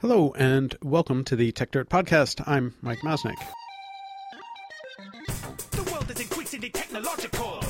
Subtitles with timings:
[0.00, 2.42] Hello, and welcome to the Techdirt Podcast.
[2.46, 3.36] I'm Mike Masnick.
[5.72, 7.60] The world is increasingly technological,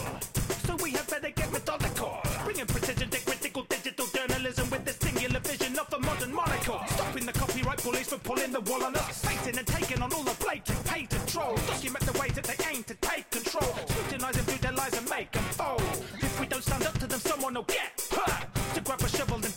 [0.65, 2.19] so we have better get methodical.
[2.45, 6.81] Bringing precision to critical digital journalism with the singular vision of a modern monocle.
[6.91, 9.25] Stopping the copyright bullies from pulling the wool on us.
[9.25, 10.41] And taking on all the.
[11.41, 13.75] Document the ways that they aim to take control.
[14.11, 15.81] Their lies and make them fold.
[16.19, 18.47] If we don't stand up to them, someone will get hurt.
[18.75, 19.57] To grab a shovel and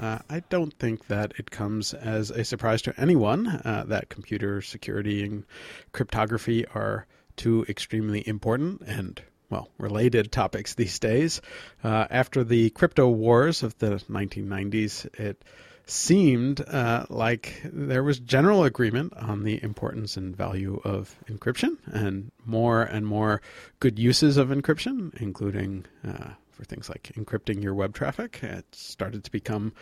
[0.00, 4.60] Uh, I don't think that it comes as a surprise to anyone uh, that computer
[4.62, 5.44] security and
[5.92, 7.06] cryptography are
[7.36, 11.40] two extremely important and well, related topics these days.
[11.84, 15.44] Uh, after the crypto wars of the 1990s, it
[15.90, 22.30] seemed uh, like there was general agreement on the importance and value of encryption and
[22.44, 23.42] more and more
[23.80, 28.38] good uses of encryption, including uh, for things like encrypting your web traffic.
[28.42, 29.72] It started to become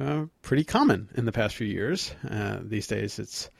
[0.00, 2.14] uh, pretty common in the past few years.
[2.28, 3.50] Uh, these days, it's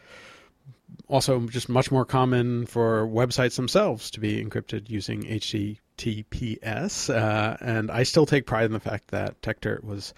[1.08, 7.12] also just much more common for websites themselves to be encrypted using HTTPS.
[7.14, 10.14] Uh, and I still take pride in the fact that TechDirt was,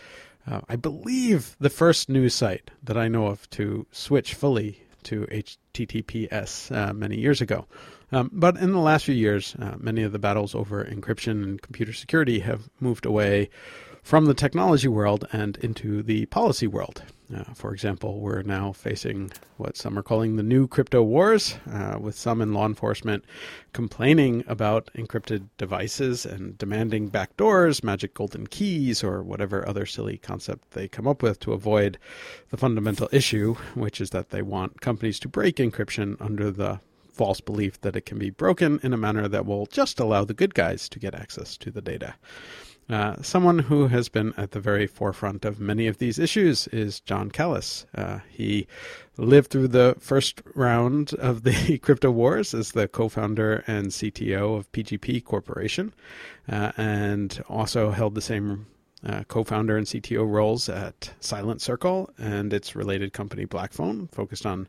[0.47, 5.27] uh, I believe, the first news site that I know of to switch fully to
[5.27, 7.67] HTTPS uh, many years ago.
[8.13, 11.63] Um, but in the last few years, uh, many of the battles over encryption and
[11.63, 13.51] computer security have moved away
[14.03, 17.03] from the technology world and into the policy world.
[17.35, 21.97] Uh, for example, we're now facing what some are calling the new crypto wars, uh,
[22.01, 23.25] with some in law enforcement
[23.73, 30.73] complaining about encrypted devices and demanding backdoors, magic golden keys, or whatever other silly concept
[30.73, 31.99] they come up with to avoid
[32.51, 36.81] the fundamental issue, which is that they want companies to break encryption under the
[37.13, 40.35] false belief that it can be broken in a manner that will just allow the
[40.35, 42.15] good guys to get access to the data.
[42.91, 46.99] Uh, someone who has been at the very forefront of many of these issues is
[46.99, 47.87] Jon Callas.
[47.95, 48.67] Uh, he
[49.17, 54.57] lived through the first round of the crypto wars as the co founder and CTO
[54.57, 55.95] of PGP Corporation,
[56.49, 58.67] uh, and also held the same
[59.07, 64.69] uh, co-founder and CTO roles at Silent Circle and its related company Blackphone, focused on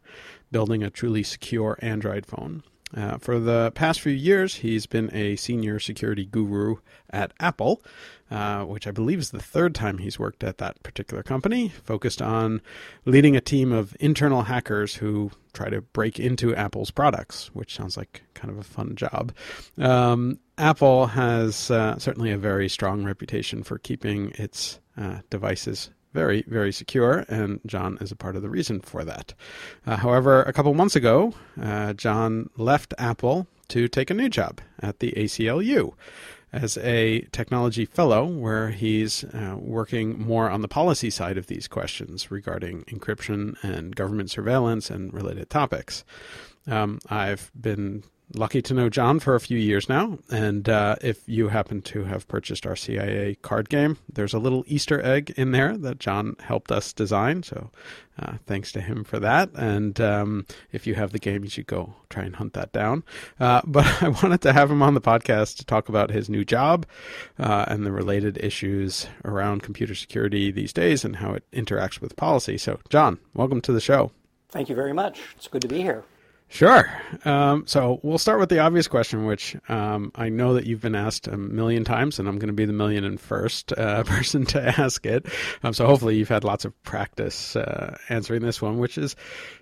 [0.51, 2.63] building a truly secure Android phone.
[2.95, 6.75] Uh, for the past few years, he's been a senior security guru
[7.09, 7.81] at Apple,
[8.29, 12.21] uh, which I believe is the third time he's worked at that particular company, focused
[12.21, 12.61] on
[13.05, 17.97] leading a team of internal hackers who try to break into Apple's products, which sounds
[17.97, 19.33] like kind of a fun job.
[19.77, 26.43] Um, Apple has uh, certainly a very strong reputation for keeping its uh, devices very,
[26.47, 29.33] very secure, and Jon is a part of the reason for that.
[29.85, 34.59] Uh, however, a couple months ago, uh, Jon left Apple to take a new job
[34.79, 35.93] at the ACLU
[36.53, 41.67] as a technology fellow, where he's uh, working more on the policy side of these
[41.67, 46.03] questions regarding encryption and government surveillance and related topics.
[46.67, 48.03] Um, I've been
[48.35, 50.19] lucky to know Jon for a few years now.
[50.29, 54.63] And uh, if you happen to have purchased our CIA card game, there's a little
[54.67, 57.43] Easter egg in there that Jon helped us design.
[57.43, 57.71] So
[58.19, 59.49] uh, thanks to him for that.
[59.55, 63.03] And um, if you have the game, you should go try and hunt that down.
[63.39, 66.45] Uh, but I wanted to have him on the podcast to talk about his new
[66.45, 66.85] job
[67.39, 72.15] uh, and the related issues around computer security these days and how it interacts with
[72.15, 72.57] policy.
[72.57, 74.11] So, Jon, welcome to the show.
[74.49, 75.21] Thank you very much.
[75.37, 76.03] It's good to be here.
[76.51, 76.91] Sure.
[77.23, 80.95] Um, so we'll start with the obvious question, which um, I know that you've been
[80.95, 84.45] asked a million times, and I'm going to be the million and first uh, person
[84.47, 85.27] to ask it.
[85.63, 89.15] Um, so hopefully you've had lots of practice uh, answering this one, which is,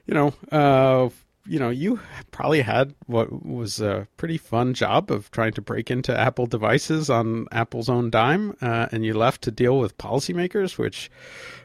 [0.07, 1.09] you know, uh,
[1.49, 1.99] you know, you
[2.29, 7.09] probably had what was a pretty fun job of trying to break into Apple devices
[7.09, 11.09] on Apple's own dime, uh, and you left to deal with policymakers, which,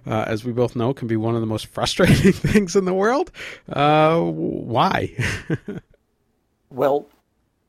[0.06, 2.94] uh, as we both know, can be one of the most frustrating things in the
[2.94, 3.30] world.
[3.68, 5.12] Uh, why?
[6.70, 7.06] well,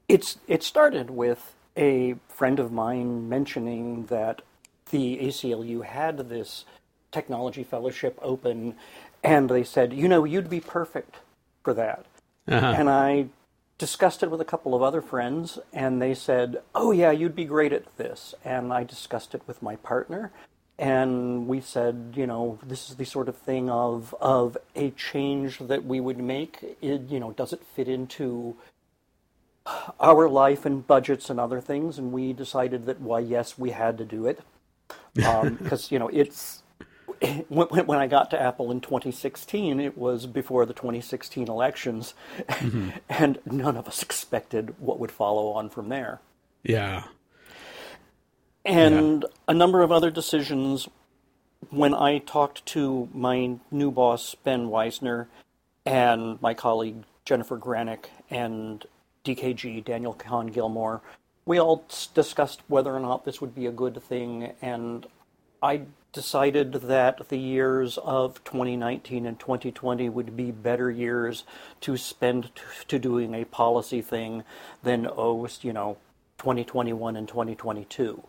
[0.08, 4.42] it's it started with a friend of mine mentioning that
[4.92, 6.64] the ACLU had this
[7.12, 8.76] technology fellowship open,
[9.22, 11.18] and they said, you know, you'd be perfect
[11.62, 12.06] for that.
[12.48, 12.76] Uh-huh.
[12.78, 13.28] And I
[13.78, 17.46] discussed it with a couple of other friends, and they said, Oh, yeah, you'd be
[17.46, 18.36] great at this.
[18.44, 20.32] And I discussed it with my partner,
[20.78, 25.60] and we said, you know, this is the sort of thing of of a change
[25.60, 26.78] that we would make.
[26.82, 28.56] It, you know, does it fit into
[30.00, 31.98] our life and budgets and other things?
[31.98, 34.42] And we decided that, why, yes, we had to do it
[35.16, 36.62] because um, you know it's
[37.50, 42.90] when, I got to Apple in 2016, it was before the 2016 elections, mm-hmm.
[43.10, 46.22] and none of us expected what would follow on from there.
[46.64, 47.04] Yeah.
[48.64, 49.30] and yeah.
[49.48, 50.88] a number of other decisions.
[51.72, 55.26] When I talked to my new boss Ben Wizner
[55.84, 58.86] and my colleague Jennifer Granick and
[59.24, 61.02] DKG Daniel Kahn Gillmor,
[61.46, 61.84] we all
[62.14, 65.08] discussed whether or not this would be a good thing, and
[65.62, 65.82] I
[66.16, 71.44] decided that the years of 2019 and 2020 would be better years
[71.82, 72.50] to spend
[72.88, 74.42] to doing a policy thing
[74.82, 75.98] than oh you know
[76.38, 78.24] 2021 and 2022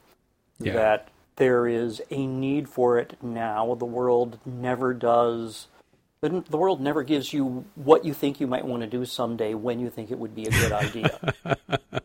[0.58, 0.72] yeah.
[0.72, 3.74] that there is a need for it now.
[3.76, 5.68] The world never does
[6.22, 9.78] the world never gives you what you think you might want to do someday when
[9.78, 11.34] you think it would be a good idea.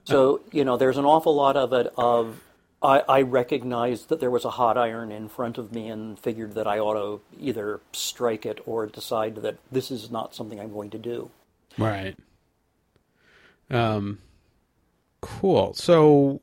[0.04, 2.42] So you know there's an awful lot of it of
[2.84, 6.56] I, I, recognized that there was a hot iron in front of me and figured
[6.56, 10.74] that I ought to either strike it or decide that this is not something I'm
[10.74, 11.30] going to do.
[11.78, 12.18] Right.
[13.70, 14.20] Um,
[15.22, 15.74] cool.
[15.74, 16.42] So,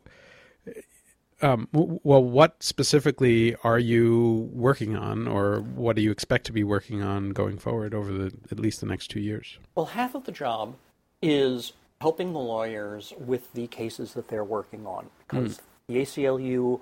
[1.42, 6.64] um, well, what specifically are you working on, or what do you expect to be
[6.64, 9.58] working on going forward over the at least the next two years?
[9.74, 10.76] Well, half of the job
[11.20, 16.80] is helping the lawyers with the cases that they're working on because mm the ACLU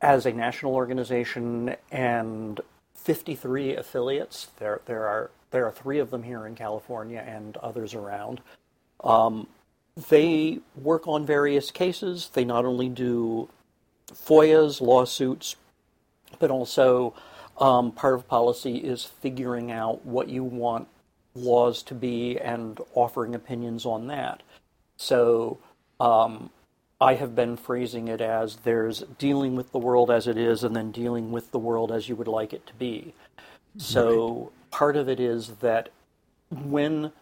[0.00, 2.60] as a national organization and
[2.94, 4.48] 53 affiliates.
[4.58, 8.40] There, there are there are three of them here in California and others around.
[9.04, 9.46] Um,
[10.10, 12.30] they work on various cases.
[12.34, 13.48] They not only do
[14.12, 15.54] FOIAs, lawsuits,
[16.40, 17.14] but also
[17.58, 20.88] um, part of policy is figuring out what you want
[21.36, 24.42] laws to be and offering opinions on that.
[24.96, 25.58] So
[26.00, 26.50] um,
[27.00, 30.74] I have been phrasing it as there's dealing with the world as it is and
[30.74, 33.14] then dealing with the world as you would like it to be.
[33.76, 34.70] So right.
[34.70, 35.90] part of it is that
[36.50, 37.12] when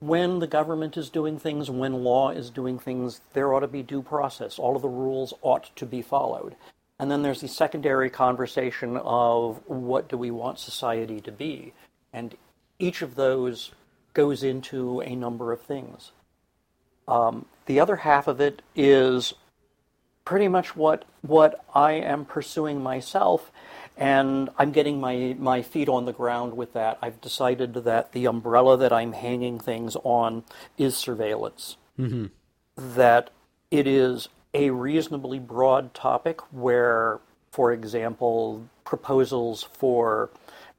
[0.00, 3.84] when the government is doing things, when law is doing things, there ought to be
[3.84, 4.58] due process.
[4.58, 6.56] All of the rules ought to be followed.
[6.98, 11.72] And then there's the secondary conversation of what do we want society to be?
[12.12, 12.36] And
[12.80, 13.70] each of those
[14.12, 16.10] goes into a number of things.
[17.08, 19.34] Um, the other half of it is
[20.24, 23.50] pretty much what what I am pursuing myself,
[23.96, 26.98] and I'm getting my my feet on the ground with that.
[27.02, 30.44] I've decided that the umbrella that I'm hanging things on
[30.78, 31.76] is surveillance.
[31.98, 32.26] Mm-hmm.
[32.76, 33.30] That
[33.70, 37.20] it is a reasonably broad topic where,
[37.50, 40.30] for example, proposals for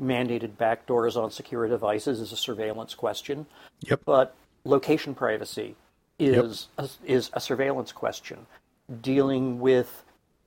[0.02, 3.46] mandated backdoors on secure devices is a surveillance question.
[3.82, 4.02] Yep.
[4.06, 4.36] But
[4.66, 5.76] location privacy
[6.20, 6.90] is yep.
[6.90, 8.46] a, is a surveillance question
[9.02, 10.04] dealing with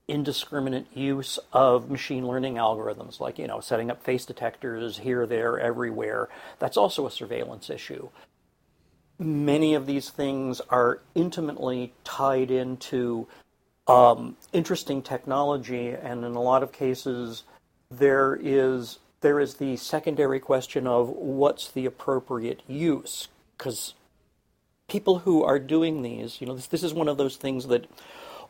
[0.07, 5.59] indiscriminate use of machine learning algorithms like you know setting up face detectors here there
[5.59, 6.29] everywhere.
[6.59, 8.09] That's also a surveillance issue.
[9.19, 13.27] Many of these things are intimately tied into
[13.87, 17.43] um, interesting technology and in a lot of cases
[17.89, 23.27] there is there is the secondary question of what's the appropriate use?
[23.57, 23.95] Because
[24.87, 27.89] people who are doing these, you know, this, this is one of those things that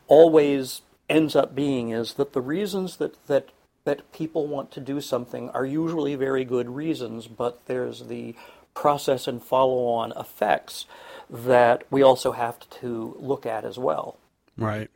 [0.06, 3.48] always ends up being is that the reasons that, that
[3.84, 8.34] that people want to do something are usually very good reasons, but there's the
[8.74, 10.84] process and follow on effects
[11.30, 14.18] that we also have to look at as well.
[14.58, 14.90] Right.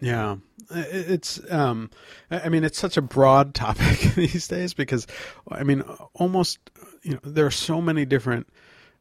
[0.00, 0.36] Yeah,
[0.70, 1.40] it's.
[1.50, 1.90] Um,
[2.30, 5.06] I mean, it's such a broad topic these days because,
[5.50, 5.82] I mean,
[6.14, 6.58] almost
[7.02, 8.48] you know there are so many different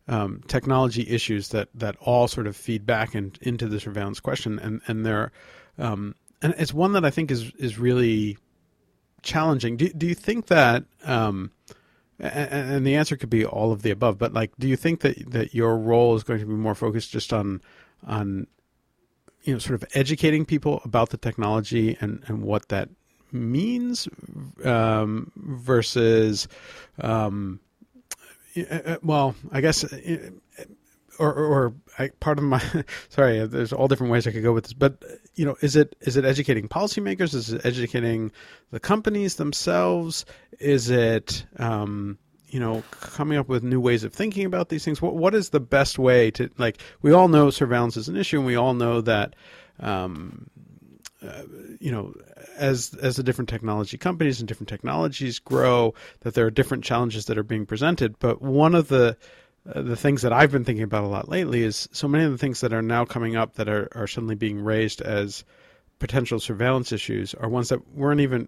[0.07, 4.59] um, technology issues that that all sort of feed back in, into the surveillance question,
[4.59, 5.31] and and there,
[5.77, 8.37] um, and it's one that I think is is really
[9.21, 9.77] challenging.
[9.77, 10.83] Do do you think that?
[11.03, 11.51] Um,
[12.21, 15.01] and, and the answer could be all of the above, but like, do you think
[15.01, 17.61] that that your role is going to be more focused just on
[18.05, 18.47] on
[19.43, 22.89] you know sort of educating people about the technology and and what that
[23.31, 24.07] means
[24.65, 26.47] um, versus
[26.99, 27.59] um,
[29.01, 30.29] well, I guess, uh,
[31.19, 32.61] or, or, I, part of my
[33.09, 35.03] sorry, there's all different ways I could go with this, but
[35.35, 37.33] you know, is it is it educating policymakers?
[37.33, 38.31] Is it educating
[38.71, 40.25] the companies themselves?
[40.59, 45.01] Is it um, you know coming up with new ways of thinking about these things?
[45.01, 46.79] What what is the best way to like?
[47.01, 49.35] We all know surveillance is an issue, and we all know that.
[49.79, 50.49] Um,
[51.21, 51.43] uh,
[51.81, 52.13] you know,
[52.59, 57.25] as as the different technology companies and different technologies grow, that there are different challenges
[57.25, 58.19] that are being presented.
[58.19, 59.17] But one of the
[59.73, 62.31] uh, the things that I've been thinking about a lot lately is so many of
[62.31, 65.43] the things that are now coming up that are, are suddenly being raised as
[65.99, 68.47] potential surveillance issues are ones that weren't even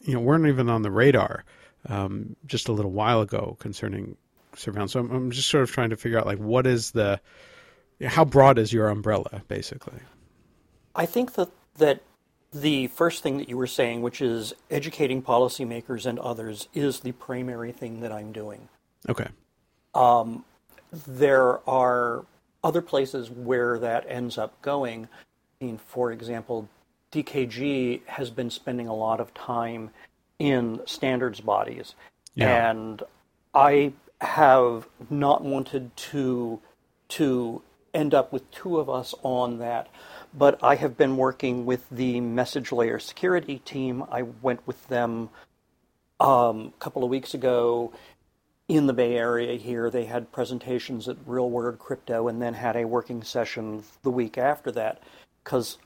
[0.00, 1.44] you know weren't even on the radar
[1.88, 4.16] um, just a little while ago concerning
[4.56, 4.92] surveillance.
[4.92, 7.20] So I'm, I'm just sort of trying to figure out like what is the
[8.04, 10.00] how broad is your umbrella basically.
[10.94, 12.00] I think that that
[12.52, 17.12] the first thing that you were saying, which is educating policymakers and others, is the
[17.12, 18.68] primary thing that I'm doing.
[19.08, 19.28] Okay.
[19.94, 20.44] Um,
[21.06, 22.24] there are
[22.62, 25.08] other places where that ends up going.
[25.60, 26.68] I mean, for example,
[27.12, 29.90] DKG has been spending a lot of time
[30.38, 31.94] in standards bodies,
[32.34, 32.70] Yeah.
[32.70, 33.02] and
[33.54, 36.60] I have not wanted to
[37.08, 37.62] to
[37.94, 39.88] end up with two of us on that.
[40.36, 44.04] But I have been working with the message layer security team.
[44.10, 45.30] I went with them
[46.20, 47.92] um, a couple of weeks ago
[48.68, 49.90] in the Bay Area here.
[49.90, 54.36] They had presentations at Real World Crypto and then had a working session the week
[54.36, 55.02] after that
[55.42, 55.78] because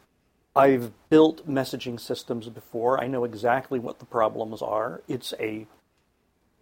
[0.56, 3.00] I've built messaging systems before.
[3.02, 5.02] I know exactly what the problems are.
[5.06, 5.66] It's a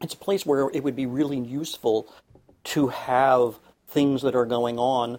[0.00, 2.06] it's a place where it would be really useful
[2.64, 5.18] to have things that are going on.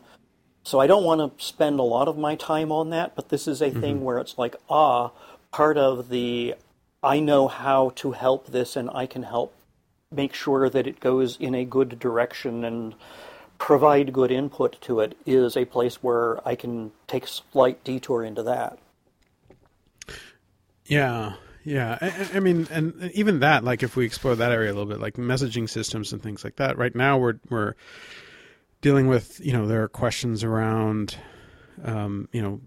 [0.69, 3.47] So I don't want to spend a lot of my time on that, but this
[3.47, 5.09] is a thing where it's like, ah,
[5.51, 6.53] part of the
[7.01, 9.51] I know how to help this and I can help
[10.11, 12.93] make sure that it goes in a good direction and
[13.57, 18.23] provide good input to it is a place where I can take a slight detour
[18.23, 18.77] into that.
[20.85, 21.33] Yeah,
[21.63, 21.97] yeah.
[21.99, 24.85] I- I, I mean, and even that, like, if we explore that area a little
[24.85, 26.77] bit, like messaging systems and things like that.
[26.77, 27.73] Right now, we're we're
[28.81, 31.15] dealing with, you know, there are questions around,
[31.83, 32.61] um, you know,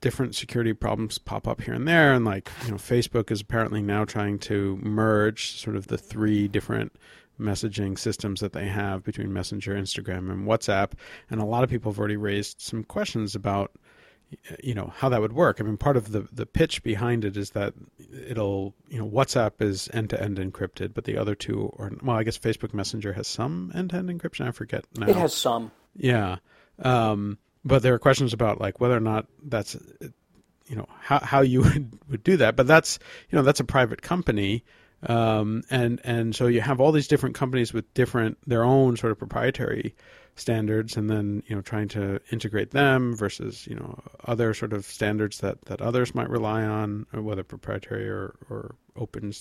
[0.00, 3.82] different security problems pop up here and there, and like, you know, Facebook is apparently
[3.82, 6.92] now trying to merge sort of the three different
[7.40, 10.92] messaging systems that they have between Messenger, Instagram, and WhatsApp,
[11.30, 13.72] and a lot of people have already raised some questions about
[14.62, 15.60] you know how that would work.
[15.60, 17.74] I mean, part of the the pitch behind it is that
[18.26, 22.16] it'll you know WhatsApp is end to end encrypted, but the other two are well,
[22.16, 24.46] I guess Facebook Messenger has some end to end encryption.
[24.46, 25.08] I forget now.
[25.08, 25.70] It has some.
[25.96, 26.36] yeah,
[26.82, 29.76] um, but there are questions about like whether or not that's
[30.66, 32.56] you know how how you would, would do that.
[32.56, 32.98] But that's
[33.30, 34.64] you know that's a private company.
[35.00, 39.12] Um, and and so you have all these different companies with different their own sort
[39.12, 39.94] of proprietary
[40.38, 44.84] standards and then you know trying to integrate them versus you know other sort of
[44.84, 49.32] standards that that others might rely on uh, whether proprietary or or open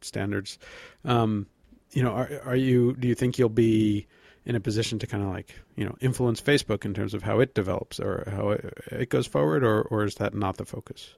[0.00, 0.58] standards
[1.04, 1.46] um
[1.92, 4.06] you know are are you do you think you'll be
[4.44, 7.40] in a position to kind of like you know influence Facebook in terms of how
[7.40, 11.14] it develops or how it, it goes forward or or is that not the focus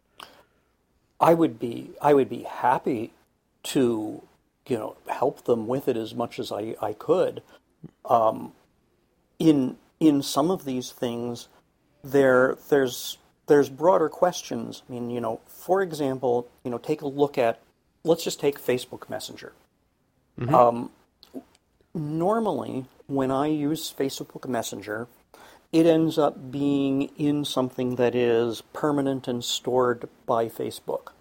[1.21, 3.13] I would be I would be happy
[3.65, 4.23] to
[4.67, 7.43] you know help them with it as much as I, I could.
[8.05, 8.53] Um,
[9.39, 11.49] in in some of these things,
[12.03, 14.83] there there's there's broader questions.
[14.89, 17.61] I mean, you know, for example, you know, take a look at
[18.05, 19.53] let's just take Facebook Messenger.
[20.55, 20.91] Um,
[21.95, 25.09] normally, when I use Facebook Messenger,
[25.73, 31.13] it ends up being in something that is permanent and stored by Facebook.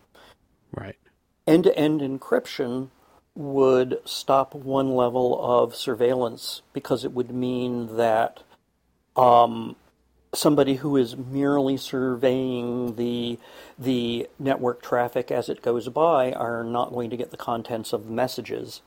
[0.71, 0.97] right
[1.45, 2.89] End to end encryption
[3.37, 8.43] would stop one level of surveillance because it would mean that
[9.17, 9.75] um,
[10.33, 13.39] somebody who is merely surveying the
[13.79, 18.05] the network traffic as it goes by are not going to get the contents of
[18.07, 18.81] the messages,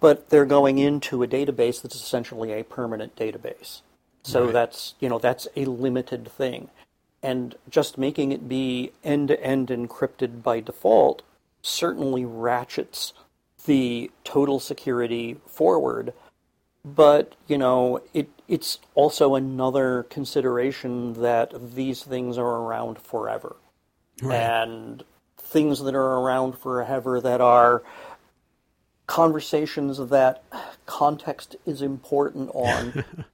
[0.00, 3.82] but they're going into a database that's essentially a permanent database.
[4.24, 4.52] So Right.
[4.52, 6.70] that's you know that's a limited thing,
[7.22, 11.22] and just making it be end to end encrypted by default
[11.62, 13.14] certainly ratchets
[13.64, 16.12] the total security forward.
[16.84, 23.56] But you know it it's also another consideration that these things are around forever.
[24.22, 25.02] And
[25.38, 27.82] things that are around forever that are
[29.06, 30.42] conversations that
[30.86, 33.04] context is important on.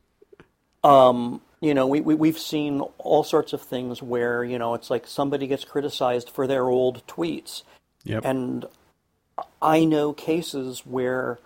[0.82, 4.88] Um you know we, we we've seen all sorts of things where you know it's
[4.88, 7.64] like somebody gets criticized for their old tweets.
[8.04, 8.24] Yep.
[8.24, 8.64] And
[9.62, 11.38] I know cases where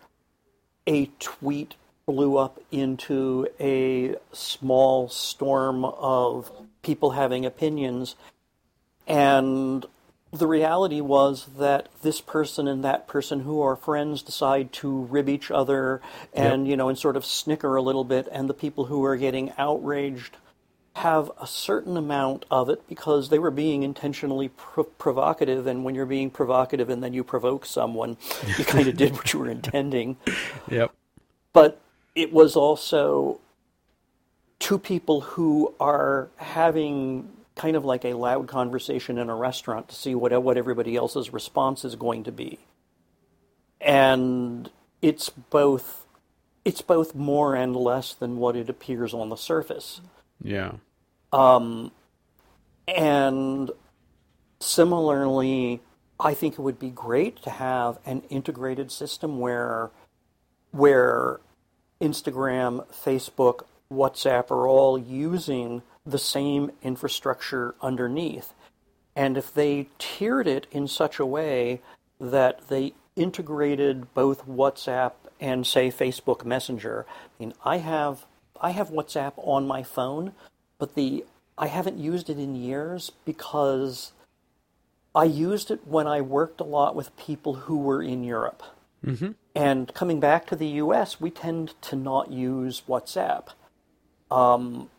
[0.87, 1.75] a tweet
[2.07, 6.51] blew up into a small storm of
[6.83, 8.15] people having opinions.
[9.07, 9.85] And
[10.33, 15.29] the reality was that this person and that person who are friends decide to rib
[15.29, 16.01] each other
[16.33, 18.29] and, you know, and sort of snicker a little bit.
[18.31, 20.37] And the people who are getting outraged
[20.97, 25.67] have a certain amount of it because they were being intentionally pro- provocative.
[25.67, 28.17] And when you're being provocative and then you provoke someone,
[28.59, 30.17] you kind of did what you were intending.
[30.69, 30.93] yep
[31.53, 31.81] But
[32.15, 33.41] it was also
[34.61, 39.95] two people who are having kind of like a loud conversation in a restaurant to
[39.95, 42.59] see what what everybody else's response is going to be.
[43.81, 44.71] And
[45.03, 46.07] it's both
[46.65, 50.01] it's both more and less than what it appears on the surface.
[50.43, 50.73] yeah
[51.35, 51.91] Um,
[52.87, 53.71] and
[54.61, 55.81] similarly,
[56.21, 59.91] I think it would be great to have an integrated system where
[60.71, 61.41] where
[62.01, 68.53] Instagram, Facebook, WhatsApp are all using the same infrastructure underneath.
[69.15, 71.81] And if they tiered it in such a way
[72.21, 78.25] that they integrated both WhatsApp and say Facebook Messenger, I mean I have
[78.61, 80.33] I have WhatsApp on my phone,
[80.79, 81.25] but the
[81.57, 84.13] I haven't used it in years because
[85.15, 88.63] I used it when I worked a lot with people who were in Europe.
[89.07, 89.33] Mm-hmm.
[89.55, 93.49] And coming back to the US, we tend to not use WhatsApp.
[94.31, 94.91] Um,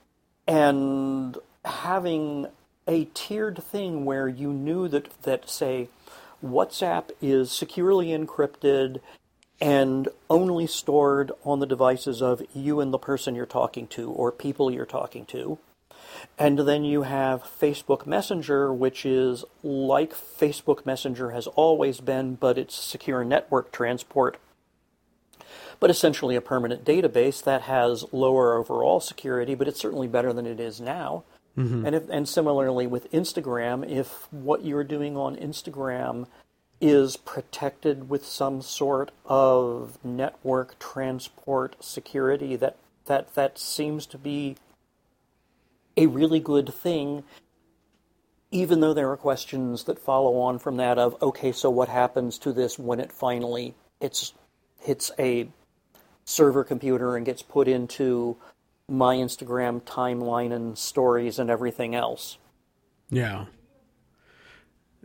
[0.48, 2.48] and having
[2.88, 5.90] a tiered thing where you knew that, that, say,
[6.44, 9.02] WhatsApp is securely encrypted
[9.62, 14.32] and only stored on the devices of you and the person you're talking to or
[14.32, 15.58] people you're talking to.
[16.38, 22.58] And then you have Facebook Messenger, which is like Facebook Messenger has always been, but
[22.58, 24.38] it's secure network transport,
[25.80, 30.46] but essentially a permanent database that has lower overall security, but it's certainly better than
[30.46, 31.24] it is now.
[31.58, 31.86] Mm-hmm.
[31.86, 36.28] And, if, and similarly with Instagram, if what you're doing on Instagram
[36.82, 44.56] is protected with some sort of network transport security, that, that, that seems to be
[45.98, 47.24] a really good thing,
[48.52, 52.38] even though there are questions that follow on from that of, okay, so what happens
[52.38, 54.34] to this when it finally hits,
[54.80, 55.48] hits a
[56.26, 58.38] server computer and gets put into
[58.90, 62.38] my Instagram timeline and stories and everything else?
[63.10, 63.46] Yeah.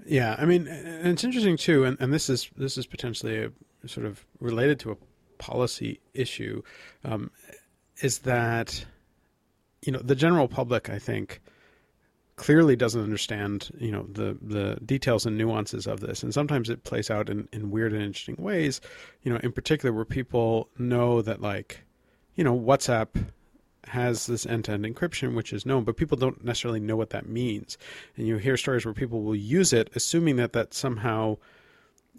[0.06, 3.88] Yeah, I mean, and it's interesting too, and, and this is this is potentially a
[3.88, 4.96] sort of related to a
[5.38, 6.62] policy issue,
[7.04, 7.30] um,
[8.02, 8.84] is that
[9.82, 11.40] you know, the general public, I think,
[12.36, 16.84] clearly doesn't understand, you know, the the details and nuances of this, and sometimes it
[16.84, 18.80] plays out in, in weird and interesting ways.
[19.22, 21.82] You know, in particular, where people know that, like,
[22.34, 23.08] you know, WhatsApp
[23.88, 27.78] has this end-to-end encryption, which is known, but people don't necessarily know what that means.
[28.16, 31.38] And you hear stories where people will use it, assuming that that somehow,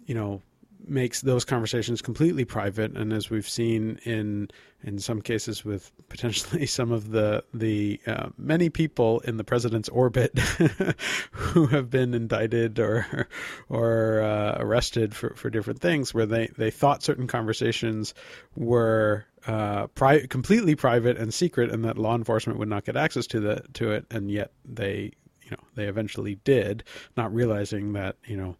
[0.06, 0.42] you know,
[0.88, 2.96] makes those conversations completely private.
[2.96, 4.50] And as we've seen in
[4.84, 9.88] in some cases with potentially some of the the uh, many people in the president's
[9.88, 10.38] orbit
[11.30, 13.28] who have been indicted or
[13.68, 18.14] or uh, arrested for, for different things where they they thought certain conversations
[18.56, 23.26] were uh, pri- completely private and secret and that law enforcement would not get access
[23.26, 24.06] to the to it.
[24.10, 26.84] And yet they you know they eventually did
[27.16, 28.56] not realizing that you know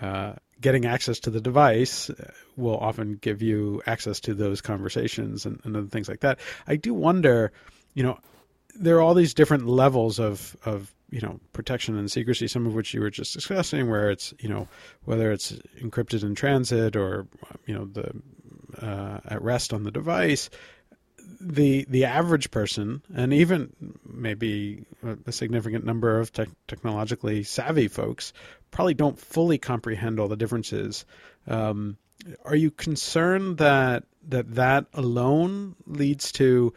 [0.00, 2.10] uh, getting access to the device
[2.56, 6.38] will often give you access to those conversations and, and other things like that.
[6.66, 7.52] I do wonder,
[7.94, 8.18] you know,
[8.74, 12.74] there are all these different levels of, of you know protection and secrecy some of
[12.74, 14.66] which you were just discussing where it's you know
[15.04, 17.26] whether it's encrypted in transit or
[17.66, 18.10] you know the
[18.80, 20.48] uh, at rest on the device
[21.42, 23.72] the the average person, and even
[24.06, 24.84] maybe
[25.26, 28.32] a significant number of te- technologically savvy folks,
[28.72, 31.04] probably don't fully comprehend all the differences.
[31.46, 31.96] Um,
[32.44, 36.72] are you concerned that that that alone leads to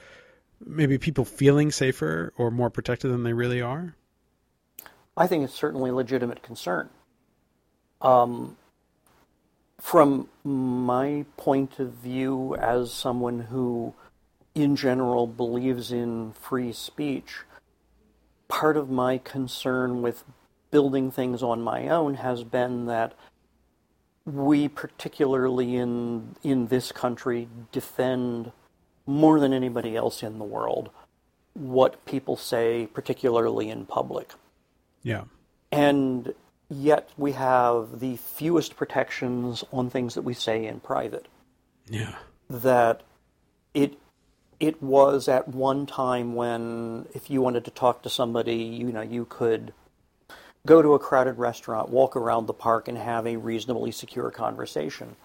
[0.63, 3.95] maybe people feeling safer or more protected than they really are?
[5.17, 6.89] I think it's certainly a legitimate concern.
[8.01, 8.57] Um,
[9.79, 13.93] from my point of view, as someone who
[14.53, 17.41] in general believes in free speech,
[18.47, 20.23] part of my concern with
[20.75, 23.13] building things on my own has been that
[24.25, 28.51] we particularly in in this country defend
[29.05, 30.89] more than anybody else in the world
[31.53, 34.33] what people say particularly in public.
[35.01, 35.23] Yeah.
[35.71, 36.33] And
[36.67, 41.25] yet we have the fewest protections on things that we say in private.
[41.87, 42.15] Yeah.
[42.49, 43.01] That
[43.73, 43.97] it
[44.59, 49.07] it was at one time when if you wanted to talk to somebody, you know,
[49.17, 49.73] you could
[50.65, 55.15] go to a crowded restaurant, walk around the park and have a reasonably secure conversation.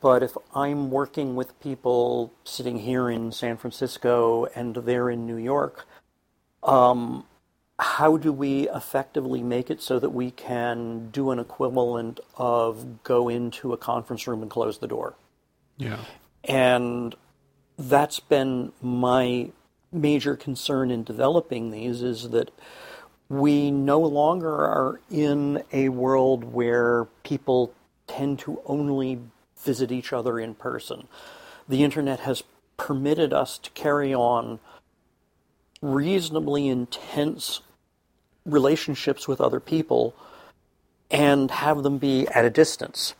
[0.00, 5.36] But if I'm working with people sitting here in San Francisco and they're in New
[5.36, 5.86] York,
[6.62, 7.26] um,
[7.78, 13.28] how do we effectively make it so that we can do an equivalent of go
[13.28, 15.14] into a conference room and close the door?
[15.76, 15.98] Yeah.
[16.44, 17.14] And
[17.78, 19.50] that's been my
[19.92, 22.50] major concern in developing these is that
[23.28, 27.74] we no longer are in a world where people
[28.06, 29.20] tend to only
[29.62, 31.08] visit each other in person.
[31.68, 32.42] The internet has
[32.76, 34.60] permitted us to carry on
[35.80, 37.60] reasonably intense
[38.44, 40.14] relationships with other people
[41.10, 43.14] and have them be at a distance.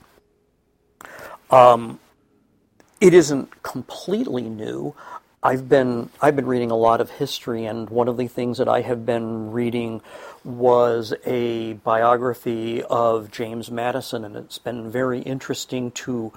[1.51, 2.01] Um,
[3.01, 4.95] it isn't completely new.
[5.47, 8.69] I've been I've been reading a lot of history, and one of the things that
[8.69, 10.01] I have been reading
[10.43, 16.33] was a biography of James Madison, and it's been very interesting to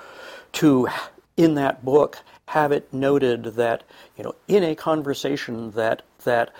[0.54, 0.90] to
[1.38, 3.84] in that book have it noted that
[4.18, 6.54] you know in a conversation that that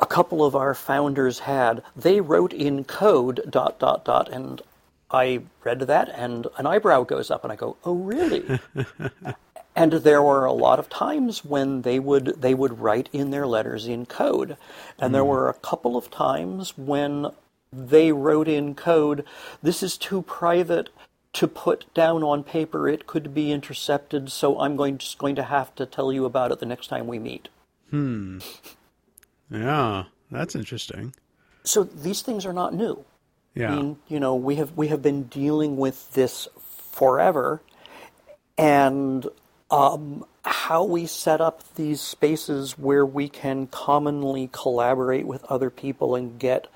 [0.00, 4.60] a couple of our founders had, they wrote in code dot dot dot, and
[5.12, 8.58] I read that, and an eyebrow goes up, and I go, "Oh, really?"
[9.76, 13.46] and there were a lot of times when they would they would write in their
[13.46, 14.56] letters in code,
[14.98, 15.12] and mm.
[15.12, 17.26] there were a couple of times when
[17.70, 19.24] they wrote in code,
[19.62, 20.88] "This is too private."
[21.34, 24.32] To put down on paper, it could be intercepted.
[24.32, 27.06] So I'm going just going to have to tell you about it the next time
[27.06, 27.50] we meet.
[27.90, 28.38] Hmm.
[29.50, 31.12] Yeah, that's interesting.
[31.62, 33.04] So these things are not new.
[33.54, 33.70] Yeah.
[33.70, 36.48] I mean, you know, we have we have been dealing with this
[36.92, 37.60] forever,
[38.56, 39.26] and
[39.70, 46.14] um, how we set up these spaces where we can commonly collaborate with other people
[46.14, 46.68] and get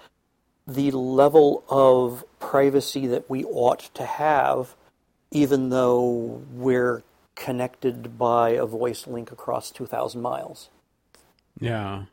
[0.67, 4.75] the level of privacy that we ought to have,
[5.31, 7.03] even though we're
[7.35, 10.69] connected by a voice link across 2,000 miles.
[11.61, 12.05] Yeah.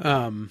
[0.00, 0.50] Um,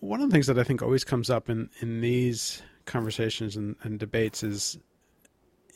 [0.00, 3.76] one of the things that I think always comes up in, in these conversations and,
[3.82, 4.78] and debates is,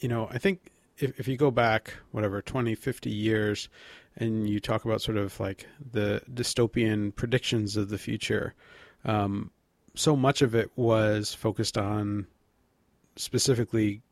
[0.01, 3.68] you know, I think if, if you go back, whatever, 20, 50 years,
[4.16, 8.54] and you talk about sort of like the dystopian predictions of the future,
[9.04, 9.50] um,
[9.94, 12.26] so much of it was focused on
[13.16, 14.02] specifically,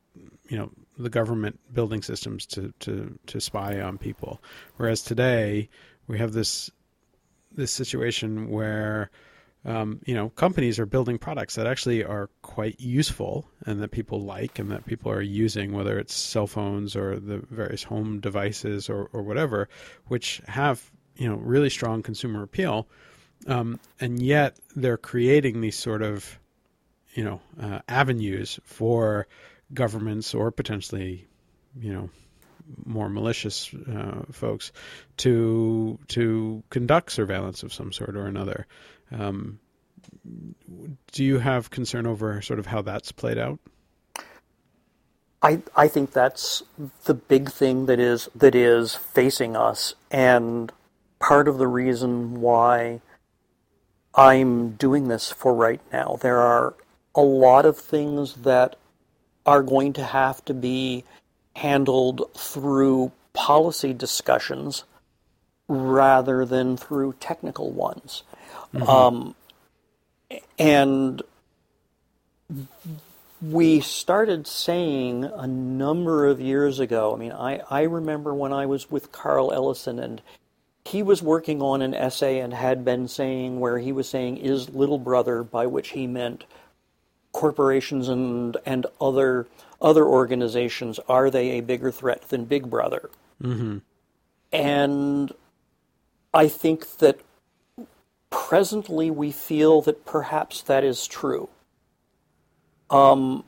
[0.47, 4.41] you know, the government building systems to, to, to spy on people.
[4.77, 5.69] Whereas today,
[6.07, 6.69] we have this
[7.55, 9.09] this situation where
[9.65, 14.21] um, you know companies are building products that actually are quite useful and that people
[14.21, 18.89] like and that people are using, whether it's cell phones or the various home devices
[18.89, 19.67] or, or whatever,
[20.07, 22.87] which have you know really strong consumer appeal,
[23.47, 26.39] um, and yet they're creating these sort of
[27.13, 29.27] you know uh, avenues for
[29.73, 31.27] governments or potentially
[31.79, 32.09] you know
[32.85, 34.71] more malicious uh, folks
[35.17, 38.67] to to conduct surveillance of some sort or another.
[39.11, 39.59] Um,
[41.11, 43.59] do you have concern over sort of how that's played out?
[45.41, 46.63] I I think that's
[47.03, 50.71] the big thing that is that is facing us, and
[51.19, 53.01] part of the reason why
[54.15, 56.17] I'm doing this for right now.
[56.21, 56.73] There are
[57.13, 58.75] a lot of things that
[59.45, 61.03] are going to have to be
[61.55, 64.83] handled through policy discussions
[65.67, 68.23] rather than through technical ones.
[68.75, 68.89] Mm-hmm.
[68.89, 69.35] Um,
[70.59, 71.21] and
[73.41, 77.13] we started saying a number of years ago.
[77.13, 80.21] I mean, I, I remember when I was with Carl Ellison and
[80.85, 84.69] he was working on an essay and had been saying where he was saying is
[84.69, 86.45] little brother by which he meant
[87.31, 89.47] corporations and and other
[89.81, 93.09] other organizations are they a bigger threat than Big Brother?
[93.41, 93.79] Mm-hmm.
[94.53, 95.31] And
[96.33, 97.19] I think that
[98.35, 101.49] presently we feel that perhaps that is true.
[102.89, 103.45] Um,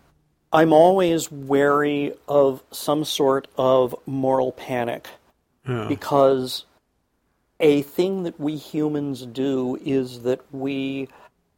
[0.51, 5.09] I'm always wary of some sort of moral panic
[5.67, 5.87] yeah.
[5.87, 6.65] because
[7.59, 11.09] a thing that we humans do is that we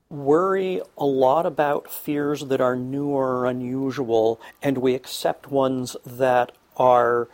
[0.10, 6.52] worry a lot about fears that are new or unusual, and we accept ones that
[6.78, 7.28] are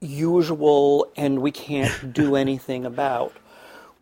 [0.00, 3.34] usual and we can't do anything about,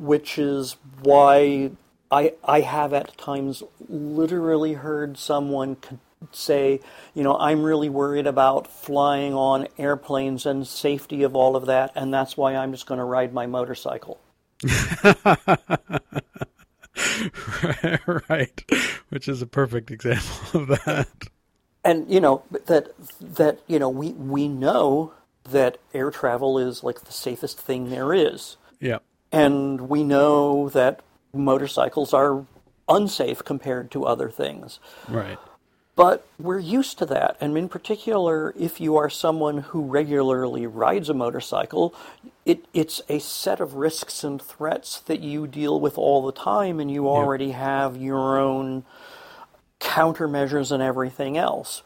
[0.03, 1.71] which is why
[2.11, 5.77] I, I have at times literally heard someone
[6.33, 6.81] say,
[7.15, 11.93] you know, I'm really worried about flying on airplanes and safety of all of that,
[11.95, 14.21] and that's why I'm just going to ride my motorcycle.
[18.29, 18.65] right,
[19.11, 21.09] which is a perfect example of that.
[21.85, 25.15] And you know that that you know we we know
[25.51, 28.57] that air travel is like the safest thing there is.
[28.79, 28.99] Yeah.
[29.33, 31.01] And we know that
[31.33, 32.45] motorcycles are
[32.89, 34.79] unsafe compared to other things.
[35.09, 35.39] Right.
[35.95, 37.37] But we're used to that.
[37.41, 41.95] And in particular, if you are someone who regularly rides a motorcycle,
[42.47, 46.81] it, it's a set of risks and threats that you deal with all the time,
[46.81, 48.85] and you already have your own
[49.81, 51.83] countermeasures and everything else.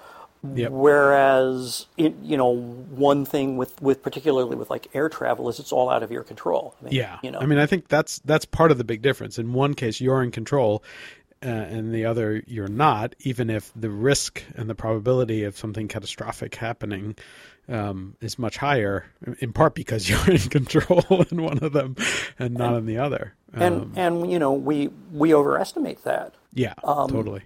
[0.55, 0.70] Yep.
[0.70, 5.72] Whereas, it, you know, one thing with, with particularly with like air travel is it's
[5.72, 6.75] all out of your control.
[6.81, 9.03] I mean, Yeah, you know, I mean, I think that's that's part of the big
[9.03, 9.38] difference.
[9.38, 10.85] In one case, you're in control,
[11.44, 13.14] uh, and the other, you're not.
[13.20, 17.16] Even if the risk and the probability of something catastrophic happening
[17.68, 19.07] um, is much higher,
[19.40, 21.96] in part because you're in control in one of them
[22.38, 23.35] and not in the other.
[23.53, 26.35] and Um, and you know we we overestimate that.
[26.53, 27.42] yeah, um, totally.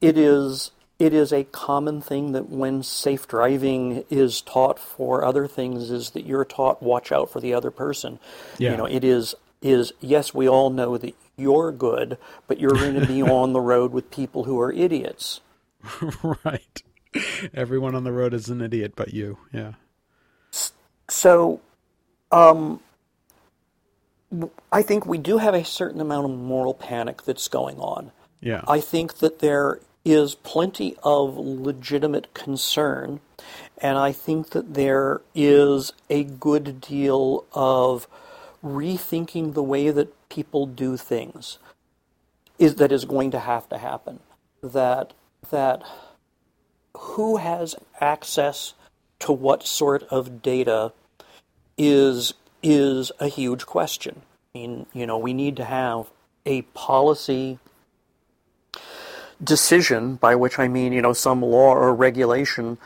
[0.00, 5.48] It is it is a common thing that when safe driving is taught for other
[5.48, 8.20] things is that you're taught watch out for the other person.
[8.56, 8.70] Yeah.
[8.70, 13.00] You know, it is is yes, we all know that you're good, but you're going
[13.00, 15.40] to be on the road with people who are idiots.
[16.22, 16.82] right.
[17.52, 19.38] Everyone on the road is an idiot, but you.
[19.52, 19.72] Yeah.
[21.08, 21.60] So,
[22.30, 22.78] um,
[24.70, 28.12] I think we do have a certain amount of moral panic that's going on.
[28.40, 28.62] Yeah.
[28.68, 33.20] I think that there is plenty of legitimate concern,
[33.78, 38.08] and I think that there is a good deal of
[38.64, 41.58] rethinking the way that people do things
[42.58, 44.20] is that is going to have to happen.
[44.62, 45.12] That
[45.50, 45.82] that
[46.96, 48.74] who has access
[49.20, 50.92] to what sort of data
[51.76, 54.22] is is a huge question.
[54.54, 56.06] I mean, you know, we need to have
[56.46, 57.58] a policy
[59.42, 62.78] decision, by which I mean, you know, some law or regulation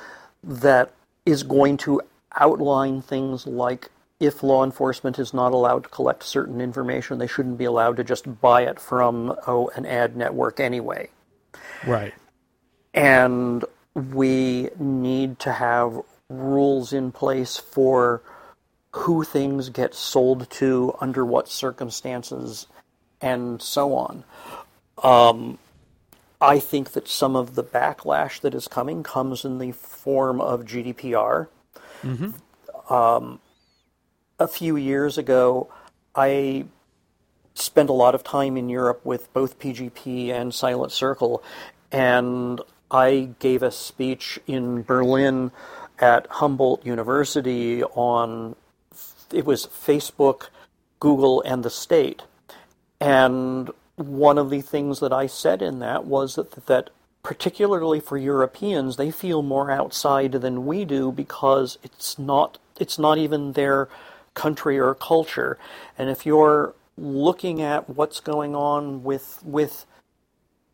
[0.43, 0.93] that
[1.25, 2.01] is going to
[2.37, 7.59] outline things like if law enforcement is not allowed to collect certain information, they shouldn't
[7.59, 11.09] be allowed to just buy it from oh, an ad network anyway.
[11.87, 12.15] right.
[12.95, 13.65] And
[13.95, 18.23] we need to have rules in place for
[18.93, 22.67] who things get sold to, under what circumstances,
[23.21, 24.25] and so on.
[25.03, 25.59] Um,
[26.47, 30.65] I think that some of the backlash that is coming comes in the form of
[30.65, 31.49] GDPR.
[32.89, 33.41] Um,
[34.39, 35.69] a few years ago,
[36.15, 36.67] I
[37.55, 41.43] spent a lot of time in Europe with both PGP and Silent Circle,
[41.91, 45.51] and I gave a speech in Berlin
[45.99, 48.55] at Humboldt University on
[49.33, 50.49] it was Facebook,
[51.01, 52.23] Google, and the state.
[53.01, 56.91] And one of the things that I said in that was that that
[57.23, 63.19] particularly for Europeans, they feel more outside than we do because it's not it's not
[63.19, 63.89] even their
[64.35, 65.59] country or culture.
[65.99, 69.87] And if you're looking at what's going on with with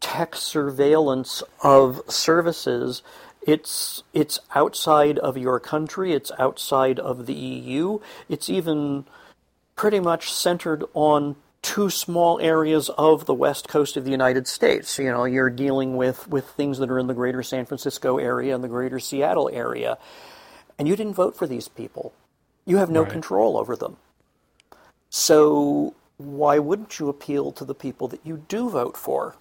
[0.01, 3.03] tech surveillance of services,
[3.47, 9.07] it's it's outside of your country, it's outside of the EU, it's even
[9.75, 14.99] pretty much centered on two small areas of the west coast of the United States.
[14.99, 18.55] You know, you're dealing with, with things that are in the greater San Francisco area
[18.55, 19.97] and the greater Seattle area.
[20.79, 22.13] And you didn't vote for these people.
[22.67, 23.13] You have no Right.
[23.13, 23.97] control over them.
[25.11, 29.37] So why wouldn't you appeal to the people that you do vote for?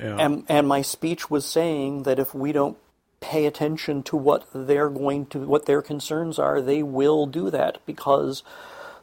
[0.00, 0.16] Yeah.
[0.18, 2.76] And, and my speech was saying that if we don't
[3.20, 7.78] pay attention to what they're going to, what their concerns are, they will do that
[7.86, 8.42] because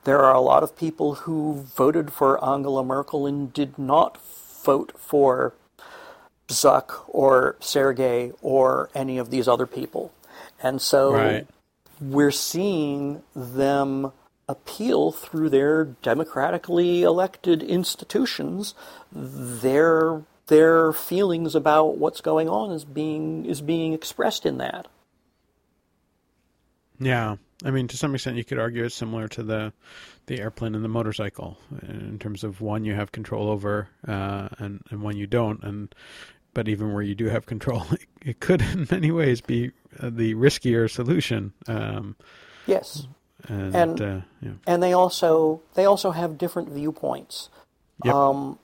[0.04, 4.18] there are a lot of people who voted for Angela Merkel and did not
[4.64, 5.54] vote for
[6.48, 10.14] Zuck or Sergey or any of these other people.
[10.62, 11.48] And so Right.
[12.02, 14.12] we're seeing them
[14.50, 18.76] appeal through their democratically elected institutions
[19.12, 24.88] their their feelings about what's going on is being is being expressed in that.
[27.00, 29.74] Yeah, I mean, to some extent, you could argue it's similar to the
[30.26, 34.82] the airplane and the motorcycle in terms of one you have control over, uh, and
[34.90, 35.64] and one you don't.
[35.64, 35.94] And
[36.54, 40.10] but even where you do have control, it, it could in many ways be uh,
[40.12, 41.54] the riskier solution.
[41.68, 42.16] Um,
[42.66, 43.08] Yes.
[43.50, 47.50] and And- uh, yeah, and they also they also have different viewpoints.
[48.06, 48.14] Yep.
[48.16, 48.60] Um,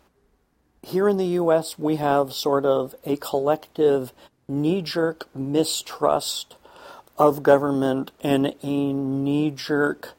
[0.82, 4.14] here in the U.S., we have sort of a collective
[4.48, 6.56] knee-jerk mistrust
[7.20, 10.14] of government and a knee-jerk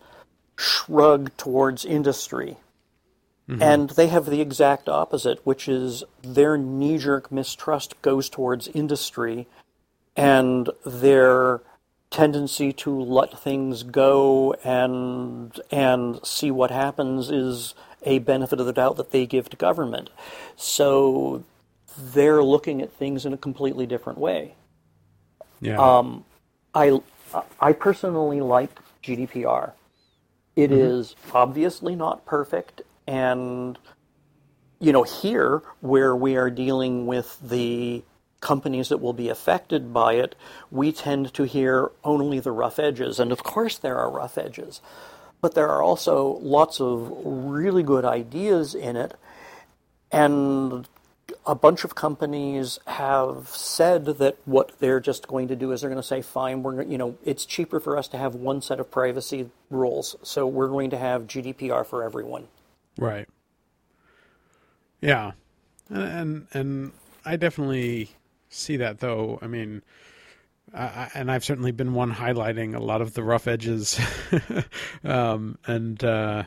[0.58, 2.58] shrug towards industry.
[3.60, 9.48] And they have the exact opposite, which is their knee jerk mistrust goes towards industry
[10.16, 11.62] and their
[12.10, 18.72] tendency to let things go and and see what happens is a benefit of the
[18.72, 20.10] doubt that they give to government.
[20.56, 21.44] So
[21.98, 24.54] they're looking at things in a completely different way.
[25.60, 26.24] yeah, Um,
[26.74, 27.00] I
[27.60, 28.70] I personally like
[29.02, 29.72] GDPR.
[30.56, 30.80] It mm-hmm.
[30.80, 33.78] is obviously not perfect, and
[34.78, 38.02] you know here where we are dealing with the
[38.40, 40.34] companies that will be affected by it,
[40.70, 43.20] we tend to hear only the rough edges.
[43.20, 44.80] And of course, there are rough edges,
[45.40, 49.14] but there are also lots of really good ideas in it.
[50.10, 50.88] And
[51.46, 55.90] a bunch of companies have said that what they're just going to do is they're
[55.90, 58.80] going to say, fine, we're you know it's cheaper for us to have one set
[58.80, 62.48] of privacy rules, so we're going to have GDPR for everyone.
[62.98, 63.28] Right.
[65.00, 65.32] Yeah,
[65.88, 66.92] and and, and
[67.24, 68.10] I definitely
[68.48, 69.38] see that though.
[69.42, 69.82] I mean,
[70.74, 73.98] I, and I've certainly been one highlighting a lot of the rough edges,
[75.04, 76.44] um, and uh,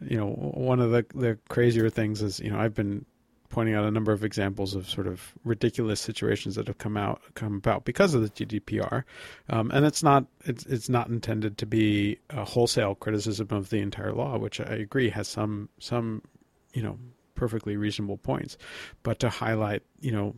[0.00, 3.04] you know, one of the the crazier things is you know I've been
[3.52, 7.20] pointing out a number of examples of sort of ridiculous situations that have come out
[7.34, 9.04] come about because of the GDPR,
[9.50, 13.78] um, and it's not it's it's not intended to be a wholesale criticism of the
[13.78, 16.22] entire law, which I agree has some some
[16.72, 16.98] you know
[17.34, 18.56] perfectly reasonable points,
[19.02, 20.34] but to highlight you know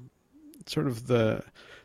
[0.66, 1.42] sort of the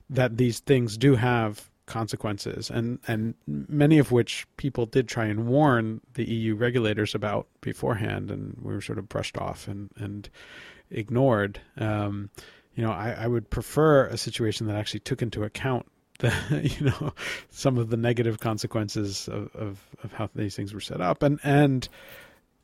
[0.09, 5.47] that these things do have consequences and and many of which people did try and
[5.47, 10.29] warn the EU regulators about beforehand and we were sort of brushed off and and
[10.91, 12.29] ignored um,
[12.75, 15.85] you know I, I would prefer a situation that actually took into account
[16.19, 17.13] the you know
[17.49, 21.39] some of the negative consequences of, of, of how these things were set up and
[21.43, 21.87] and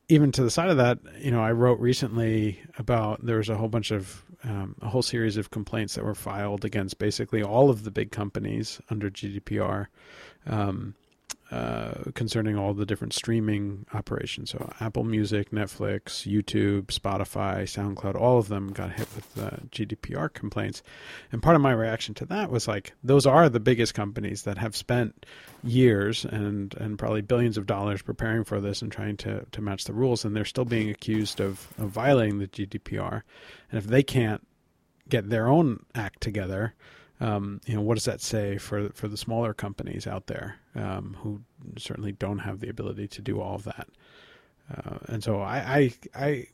[0.07, 3.57] even to the side of that, you know, I wrote recently about there was a
[3.57, 7.69] whole bunch of um, a whole series of complaints that were filed against basically all
[7.71, 9.87] of the big companies under GDPR.
[10.45, 10.93] Um,
[11.55, 14.49] uh, concerning all the different streaming operations.
[14.49, 20.33] So Apple Music, Netflix, YouTube, Spotify, SoundCloud, all of them got hit with uh, GDPR
[20.33, 20.83] complaints.
[21.31, 24.57] And part of my reaction to that was like, those are the biggest companies that
[24.57, 25.25] have spent
[25.63, 29.85] years and and probably billions of dollars preparing for this and trying to to match
[29.85, 33.21] the rules, and they're still being accused of, of violating the GDPR.
[33.71, 34.45] And if they can't
[35.07, 36.73] get their own act together,
[37.19, 41.15] um, you know, what does that say for for the smaller companies out there um,
[41.21, 41.41] who
[41.77, 43.87] certainly don't have the ability to do all of that?
[44.75, 46.47] Uh, and so I, I, I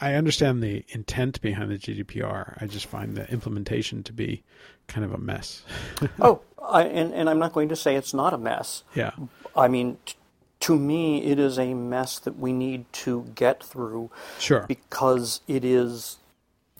[0.00, 2.58] I understand the intent behind the GDPR.
[2.60, 4.42] I just find the implementation to be
[4.88, 5.62] kind of a mess.
[6.20, 8.84] oh, I, and and I'm not going to say it's not a mess.
[8.94, 9.12] Yeah.
[9.56, 9.98] I mean.
[10.04, 10.16] T-
[10.60, 14.12] to me, it is a mess that we need to get through.
[14.38, 14.64] Sure.
[14.68, 16.18] Because it is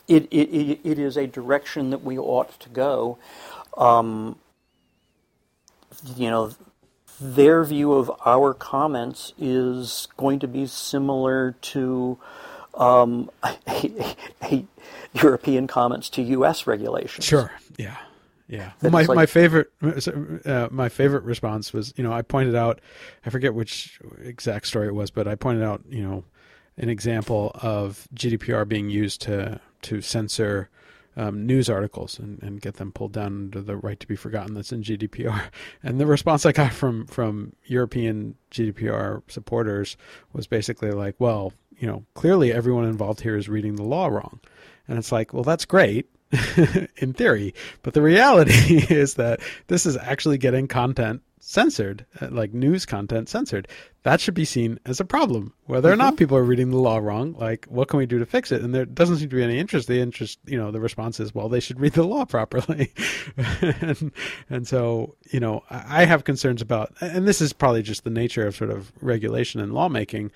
[0.08, 3.18] it, it, it is a direction that we ought to go.
[3.76, 4.36] Um,
[6.16, 6.52] you know,
[7.20, 12.18] their view of our comments is going to be similar to
[12.74, 14.64] um, a, a
[15.14, 16.66] European comments to U.S.
[16.66, 17.24] regulations.
[17.24, 17.52] Sure.
[17.78, 17.96] Yeah.
[18.48, 18.72] Yeah.
[18.82, 19.68] Well, my like, my favorite
[20.44, 22.82] uh, my favorite response was you know I pointed out
[23.24, 26.24] I forget which exact story it was but I pointed out you know
[26.76, 30.68] an example of GDPR being used to to censor
[31.16, 34.54] um, news articles and, and get them pulled down under the right to be forgotten
[34.54, 35.50] that's in GDPR.
[35.82, 39.96] And the response I got from from European GDPR supporters
[40.32, 44.40] was basically like, well, you know, clearly everyone involved here is reading the law wrong.
[44.88, 46.08] And it's like, well, that's great
[46.96, 52.54] in theory, but the reality is that this is actually getting content censored, uh, like
[52.54, 53.66] news content censored.
[54.04, 55.52] That should be seen as a problem.
[55.64, 55.94] Whether mm-hmm.
[55.94, 56.18] or not mm-hmm.
[56.18, 58.62] people are reading the law wrong, like what can we do to fix it?
[58.62, 59.88] And there doesn't seem to be any interest.
[59.88, 62.92] The interest, you know, the response is, well, they should read the law properly.
[63.36, 64.12] and,
[64.48, 68.46] and so, you know, I have concerns about, and this is probably just the nature
[68.46, 70.30] of sort of regulation and lawmaking,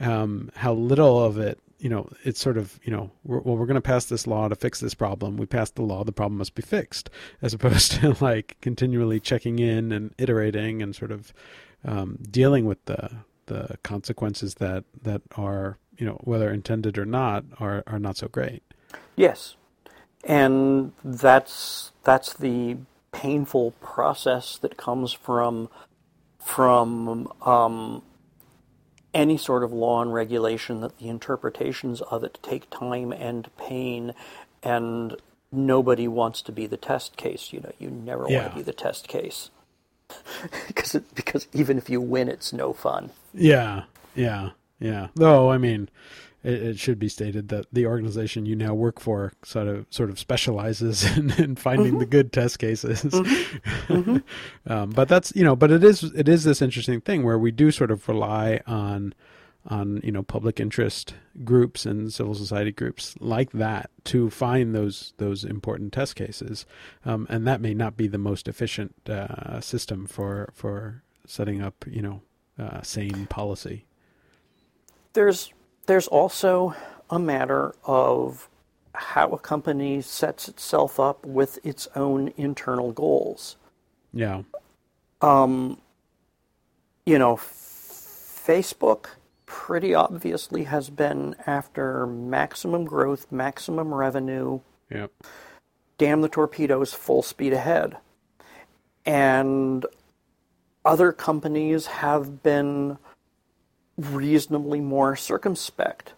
[0.00, 3.66] um, how little of it you know, it's sort of, you know, we're, well, we're
[3.66, 5.36] going to pass this law to fix this problem.
[5.36, 7.10] We passed the law, the problem must be fixed,
[7.42, 11.32] as opposed to like continually checking in and iterating and sort of
[11.84, 13.10] um, dealing with the
[13.46, 18.28] the consequences that that are, you know, whether intended or not, are are not so
[18.28, 18.62] great.
[19.16, 19.56] Yes,
[20.24, 22.76] and that's that's the
[23.12, 25.68] painful process that comes from
[26.38, 28.02] from um,
[29.14, 34.14] any sort of law and regulation that the interpretations of it take time and pain
[34.62, 35.16] and
[35.50, 38.42] nobody wants to be the test case you know you never yeah.
[38.42, 39.50] want to be the test case.
[40.66, 43.10] Because it, because even if you win it's no fun.
[43.34, 43.84] Yeah
[44.14, 44.50] yeah
[44.80, 45.08] yeah.
[45.14, 45.88] Though i mean
[46.44, 50.10] it, it, should be stated that the organization you now work for sort of sort
[50.10, 51.98] of specializes in, in finding mm-hmm.
[51.98, 53.02] the good test cases.
[53.02, 53.92] Mm-hmm.
[53.92, 54.16] mm-hmm.
[54.72, 57.50] um, but that's you know, but it is it is this interesting thing where we
[57.50, 59.14] do sort of rely on
[59.66, 61.14] on you know public interest
[61.44, 66.66] groups and civil society groups like that to find those those important test cases,
[67.04, 71.84] um, and that may not be the most efficient uh, system for for setting up
[71.86, 72.22] you know
[72.58, 73.84] uh, sane policy.
[75.12, 75.52] There's
[75.88, 76.74] there's also
[77.10, 78.48] a matter of
[78.94, 83.56] how a company sets itself up with its own internal goals.
[84.12, 84.42] Yeah.
[85.20, 85.78] Um,
[87.06, 89.06] You know, Facebook
[89.46, 94.60] pretty obviously has been after maximum growth, maximum revenue,
[94.90, 95.10] Yep.
[95.96, 97.96] damn the torpedoes, full speed ahead.
[99.06, 99.86] And
[100.84, 102.98] other companies have been
[103.98, 106.12] reasonably more circumspect.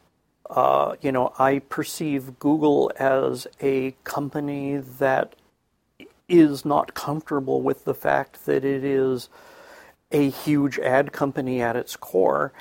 [0.49, 5.35] Uh, you know, I perceive Google as a company that
[6.28, 9.28] is not comfortable with the fact that it is
[10.12, 12.53] a huge ad company at its core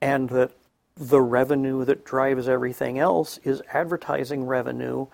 [0.00, 0.52] and that
[0.96, 5.06] the revenue that drives everything else is advertising revenue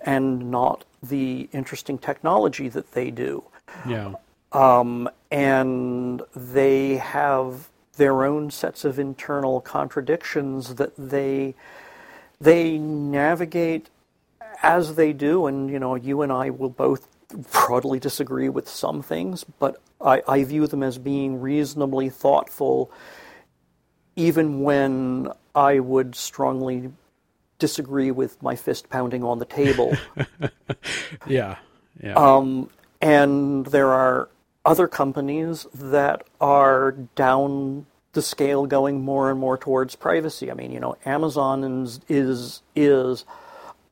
[0.00, 3.42] and not the interesting technology that they do.
[3.86, 4.14] Yeah.
[4.52, 11.54] Um, And they have their own sets of internal contradictions that they
[12.40, 13.90] they navigate
[14.62, 17.08] as they do and you know you and I will both
[17.52, 22.90] broadly disagree with some things but I, I view them as being reasonably thoughtful
[24.16, 26.90] even when I would strongly
[27.58, 29.96] disagree with my fist pounding on the table
[31.26, 31.56] Yeah.
[32.02, 32.14] Yeah.
[32.14, 32.70] Um,
[33.00, 34.28] and there are
[34.64, 40.50] other companies that are down the scale going more and more towards privacy.
[40.50, 43.24] I mean, you know, Amazon is is, is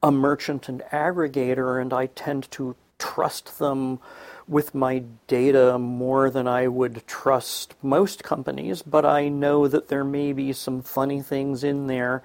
[0.03, 4.01] a merchant and aggregator, and I tend to trust them
[4.47, 10.05] with my data more than I would trust most companies, but I know that there
[10.05, 12.23] may be some funny things in there.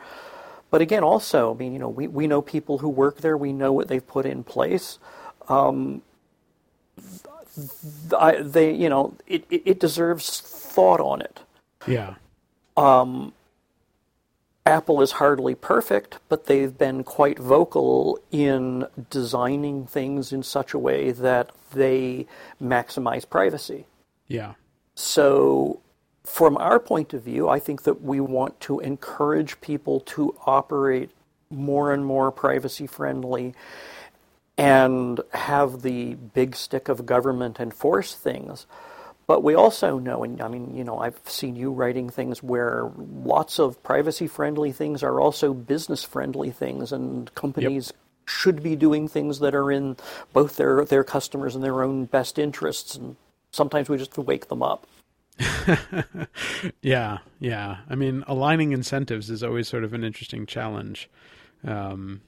[0.71, 3.53] But again, also, I mean, you know, we, we know people who work there, we
[3.53, 4.97] know what they've put in place.
[5.49, 6.01] Um,
[8.17, 11.39] I, they, you know, it, it, it deserves thought on it.
[11.87, 12.15] yeah.
[12.75, 13.33] Um,
[14.65, 20.79] Apple is hardly perfect, but they've been quite vocal in designing things in such a
[20.79, 22.27] way that they
[22.61, 23.85] maximize privacy.
[24.27, 24.53] Yeah.
[24.95, 25.81] So,
[26.23, 31.11] from our point of view, I think that we want to encourage people to operate
[31.49, 33.53] more and more privacy friendly
[34.57, 38.65] and have the big stick of government enforce things.
[39.25, 42.91] But we also know, and I mean, you know, I've seen you writing things where
[42.97, 47.93] lots of privacy friendly things are also business friendly things, and companies
[48.25, 49.95] should be doing things that are in
[50.33, 52.95] both their, their customers and their own best interests.
[52.95, 53.15] And
[53.51, 54.87] sometimes we just wake them up.
[56.81, 57.77] Yeah, yeah.
[57.89, 61.09] I mean, aligning incentives is always sort of an interesting challenge,
[61.65, 62.21] um,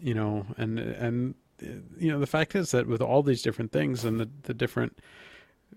[0.00, 0.46] you know.
[0.56, 4.28] And and you know, the fact is that with all these different things and the
[4.42, 4.98] the different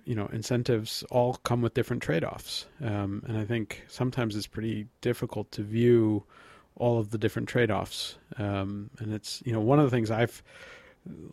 [0.06, 4.88] you know incentives all come with different trade-offs, um, and I think sometimes it's pretty
[5.02, 6.24] difficult to view
[6.76, 8.18] all of the different trade-offs.
[8.38, 10.44] Um, and it's you know one of the things I've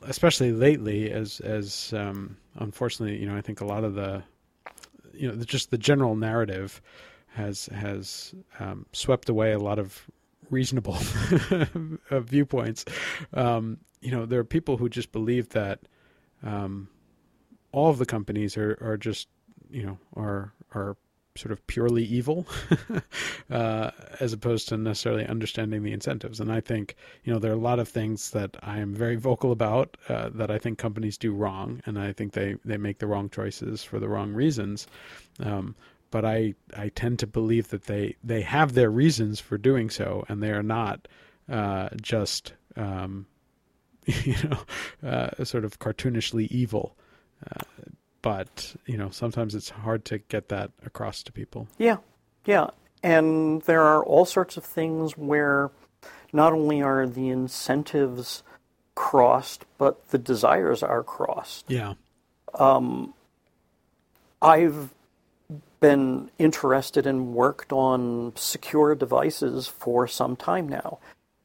[0.02, 4.22] especially lately as as um, unfortunately you know I think a lot of the
[5.12, 6.80] you know just the general narrative
[7.28, 10.06] has has um, swept away a lot of
[10.50, 10.96] reasonable
[12.10, 12.84] viewpoints.
[13.34, 15.80] Um, you know, there are people who just believe that
[16.44, 16.88] um,
[17.72, 19.26] all of the companies are are just
[19.68, 20.96] you know are are
[21.34, 22.46] sort of purely evil,
[23.50, 23.90] uh,
[24.20, 26.38] as opposed to necessarily understanding the incentives.
[26.38, 26.94] And I think
[27.24, 30.28] you know there are a lot of things that I am very vocal about uh,
[30.34, 33.82] that I think companies do wrong, and I think they they make the wrong choices
[33.82, 34.86] for the wrong reasons.
[35.40, 35.74] Um,
[36.12, 40.24] but I, I tend to believe that they, they have their reasons for doing so,
[40.28, 41.08] and they are not
[41.48, 43.26] uh, just um,
[44.24, 46.96] you know uh, sort of cartoonishly evil.
[47.50, 47.62] Uh,
[48.22, 51.68] but you know sometimes it's hard to get that across to people.
[51.78, 51.98] Yeah,
[52.44, 52.70] yeah.
[53.02, 55.70] And there are all sorts of things where
[56.32, 58.42] not only are the incentives
[58.94, 61.66] crossed, but the desires are crossed.
[61.68, 61.94] Yeah,
[62.54, 63.14] Um,
[64.40, 64.94] I've
[65.80, 70.98] been interested and worked on secure devices for some time now.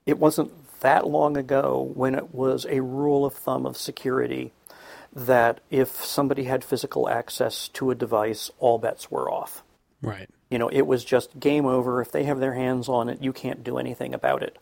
[0.05, 4.51] It wasn't that long ago when it was a rule of thumb of security
[5.13, 9.63] that if somebody had physical access to a device, all bets were off.
[10.01, 10.29] right.
[10.49, 12.01] You know, it was just game over.
[12.01, 14.57] If they have their hands on it, you can't do anything about it.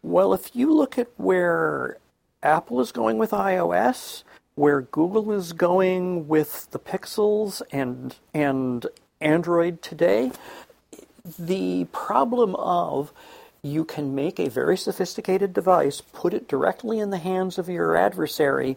[0.00, 1.98] Well, if you look at where
[2.40, 4.22] Apple is going with iOS,
[4.54, 8.86] where Google is going with the Pixels and and
[9.20, 10.30] Android today,
[11.36, 13.12] the problem of
[13.62, 17.96] you can make a very sophisticated device, put it directly in the hands of your
[17.96, 18.76] adversary,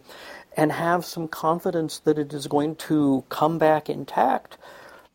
[0.56, 4.58] and have some confidence that it is going to come back intact.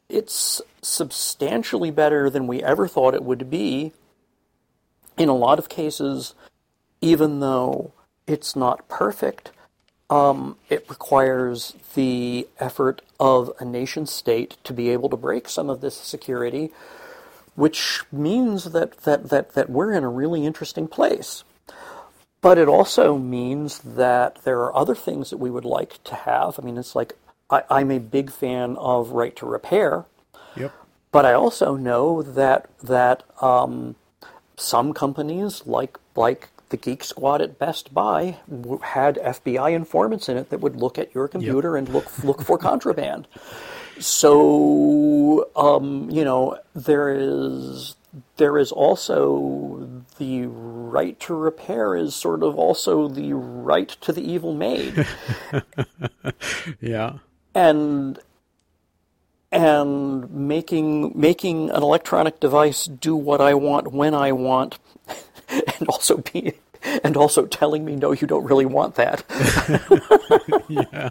[0.10, 3.92] It's substantially better than we ever thought it would be.
[5.18, 6.34] In a lot of cases,
[7.02, 7.92] even though
[8.26, 9.52] it's not perfect,
[10.10, 15.70] um, it requires the effort of a nation state to be able to break some
[15.70, 16.72] of this security,
[17.58, 21.44] which means that, that, that, that we're in a really interesting place.
[22.40, 26.60] But it also means that there are other things that we would like to have.
[26.60, 27.18] I mean, it's like
[27.50, 30.06] I, I'm a big fan of right to repair.
[30.56, 30.72] Yep.
[31.12, 33.96] But I also know that that um,
[34.56, 40.38] some companies, like like the Geek Squad at Best Buy, w- had FBI informants in
[40.38, 43.28] it that would look at your computer and look look for contraband.
[44.00, 47.96] So um, you know there is
[48.38, 54.22] there is also the right to repair is sort of also the right to the
[54.22, 55.06] evil maid.
[56.82, 57.20] Yeah.
[57.56, 58.20] and
[59.52, 64.78] and making making an electronic device do what I want when I want,
[65.50, 66.54] and also be
[67.04, 69.24] and also telling me no, you don't really want that.
[70.70, 71.10] Yeah.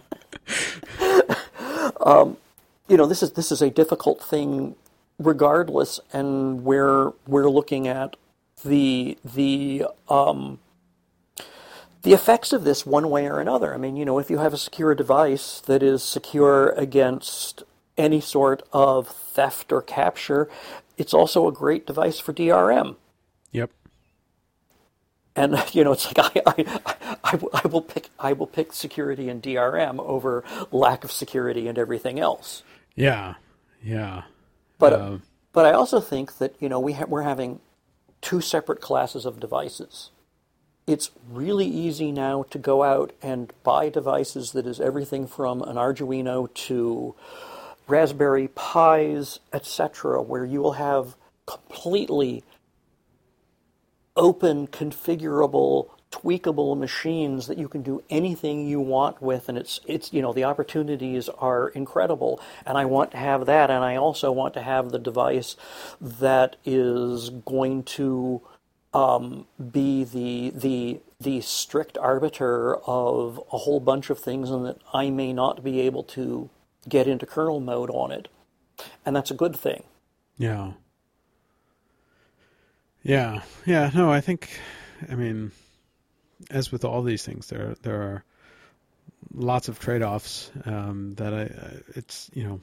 [2.88, 4.76] You know, this is this is a difficult thing,
[5.18, 8.16] regardless, and we're we're looking at
[8.64, 10.58] the the um,
[12.02, 13.74] the effects of this one way or another.
[13.74, 17.64] I mean, you know, if you have a secure device that is secure against
[17.98, 20.48] any sort of theft or capture,
[20.96, 22.96] it's also a great device for DRM.
[23.52, 23.70] Yep.
[25.34, 29.28] And you know, it's like I, I, I, I will pick I will pick security
[29.28, 32.62] and DRM over lack of security and everything else.
[32.96, 33.34] Yeah.
[33.82, 34.24] Yeah.
[34.78, 35.18] But Uh,
[35.52, 37.60] but I also think that you know we ha- we're having
[38.22, 40.10] two separate classes of devices.
[40.86, 45.76] It's really easy now to go out and buy devices that is everything from an
[45.76, 47.14] Arduino to
[47.88, 51.16] Raspberry Pis, etc., where you will have
[51.46, 52.44] completely
[54.16, 55.90] open, configurable,
[56.22, 60.32] tweakable machines that you can do anything you want with, and it's it's you know
[60.32, 62.40] the opportunities are incredible.
[62.64, 65.56] And I want to have that, and I also want to have the device
[66.00, 68.42] that is going to
[68.94, 74.78] um, be the the the strict arbiter of a whole bunch of things, and that
[74.92, 76.50] I may not be able to
[76.88, 78.28] get into kernel mode on it,
[79.04, 79.84] and that's a good thing.
[80.38, 80.72] Yeah.
[83.02, 83.42] Yeah.
[83.64, 83.90] Yeah.
[83.94, 84.50] No, I think,
[85.10, 85.52] I mean,
[86.50, 88.24] as with all these things, there there are
[89.34, 91.50] lots of trade offs um, that I,
[91.94, 92.60] it's you know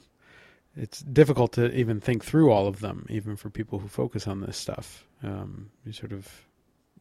[0.76, 4.41] it's difficult to even think through all of them, even for people who focus on
[4.41, 5.05] this stuff.
[5.21, 6.28] Um, you sort of,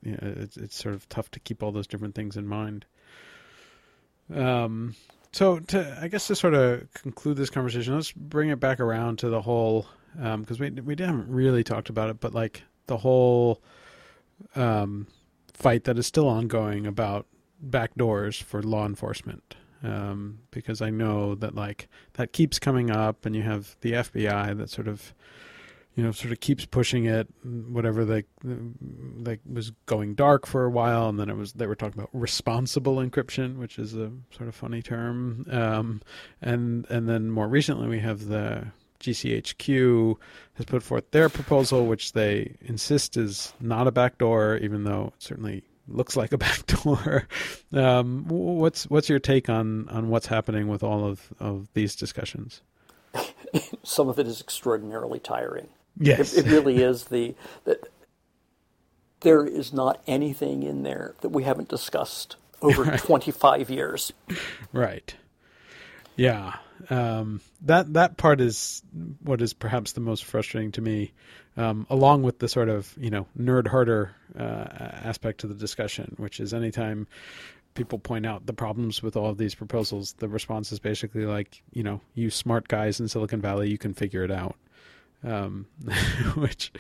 [0.03, 2.85] you know, it's it's sort of tough to keep all those different things in mind.
[4.35, 4.95] Um,
[5.33, 9.19] so to I guess to sort of conclude this conversation, let's bring it back around
[9.21, 13.63] to the whole because we we haven't really talked about it, but like the whole
[14.55, 15.07] um,
[15.63, 17.27] fight that is still ongoing about
[17.65, 19.55] backdoors for law enforcement.
[19.85, 24.57] Um, because I know that like that keeps coming up, and you have the FBI
[24.57, 25.13] that sort of,
[25.97, 27.27] you know, sort of keeps pushing it.
[27.45, 31.75] Whatever they like was going dark for a while, and then it was they were
[31.75, 35.47] talking about responsible encryption, which is a sort of funny term.
[35.51, 36.01] Um,
[36.41, 38.69] and and then more recently we have the
[39.03, 40.17] GCHQ
[40.55, 45.23] has put forth their proposal, which they insist is not a backdoor, even though it
[45.23, 47.27] certainly looks like a backdoor.
[47.73, 52.63] Um, what's what's your take on, on what's happening with all of, of these discussions?
[53.83, 55.69] Some of it is extraordinarily tiring.
[55.99, 57.35] Yes, It, it really is the
[57.65, 57.89] that
[59.21, 64.13] there is not anything in there that we haven't discussed over 25 years.
[64.73, 65.15] right.
[66.17, 66.57] Yeah,
[66.91, 68.83] um, that that part is
[69.23, 71.13] what is perhaps the most frustrating to me,
[71.57, 74.67] um, along with the sort of you know nerd harder uh,
[75.05, 77.07] aspect to the discussion, which is anytime
[77.75, 81.63] people point out the problems with all of these proposals, the response is basically like,
[81.73, 84.57] you know, you smart guys in Silicon Valley, you can figure it out.
[85.25, 85.67] Um,
[86.35, 86.73] which,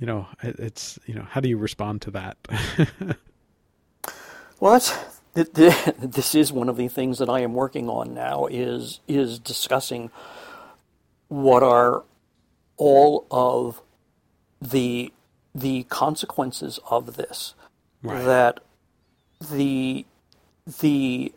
[0.00, 2.38] you know, it, it's you know, how do you respond to that?
[4.62, 8.12] Well, that's th- th- this is one of the things that I am working on
[8.12, 10.10] now is is discussing
[11.28, 12.04] what are
[12.76, 13.80] all of
[14.60, 15.12] the
[15.54, 17.54] the consequences of this.
[18.02, 18.22] Right.
[18.24, 18.60] That
[19.50, 20.04] the
[20.80, 21.32] the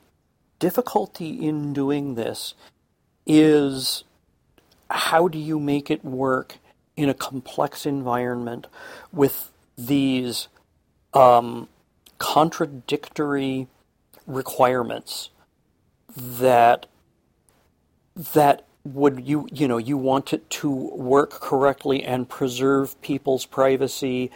[0.59, 2.53] difficulty in doing this
[3.25, 4.03] is
[4.89, 6.57] how do you make it work
[6.97, 8.67] in a complex environment
[9.13, 10.49] with these
[11.13, 11.69] um,
[12.17, 13.67] contradictory
[14.27, 15.29] requirements
[16.15, 16.85] that
[18.15, 24.31] that would you you know you want it to work correctly and preserve people's privacy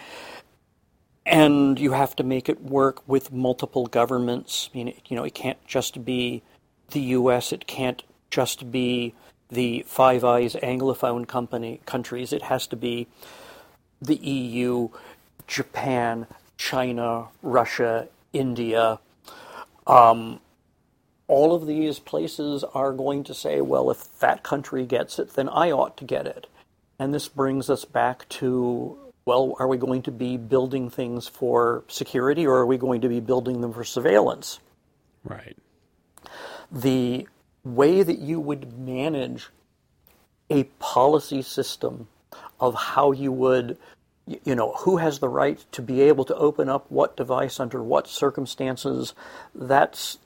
[1.29, 4.69] and you have to make it work with multiple governments.
[4.73, 6.41] I mean, you know, it can't just be
[6.89, 7.53] the U.S.
[7.53, 9.13] It can't just be
[9.49, 12.33] the Five Eyes Anglophone company countries.
[12.33, 13.07] It has to be
[14.01, 14.89] the EU,
[15.45, 16.25] Japan,
[16.57, 18.99] China, Russia, India.
[19.89, 20.39] Um,
[21.27, 25.49] all of these places are going to say, well, if that country gets it, then
[25.49, 26.47] I ought to get it.
[26.97, 28.97] And this brings us back to
[29.29, 33.09] well, are we going to be building things for security or are we going to
[33.09, 34.59] be building them for surveillance?
[35.23, 35.55] Right.
[36.71, 37.27] The
[37.63, 39.49] way that you would manage
[40.49, 42.07] a policy system
[42.59, 43.77] of how you would
[44.43, 47.81] you know who has the right to be able to open up what device under
[47.81, 49.13] what circumstances
[49.55, 50.17] that's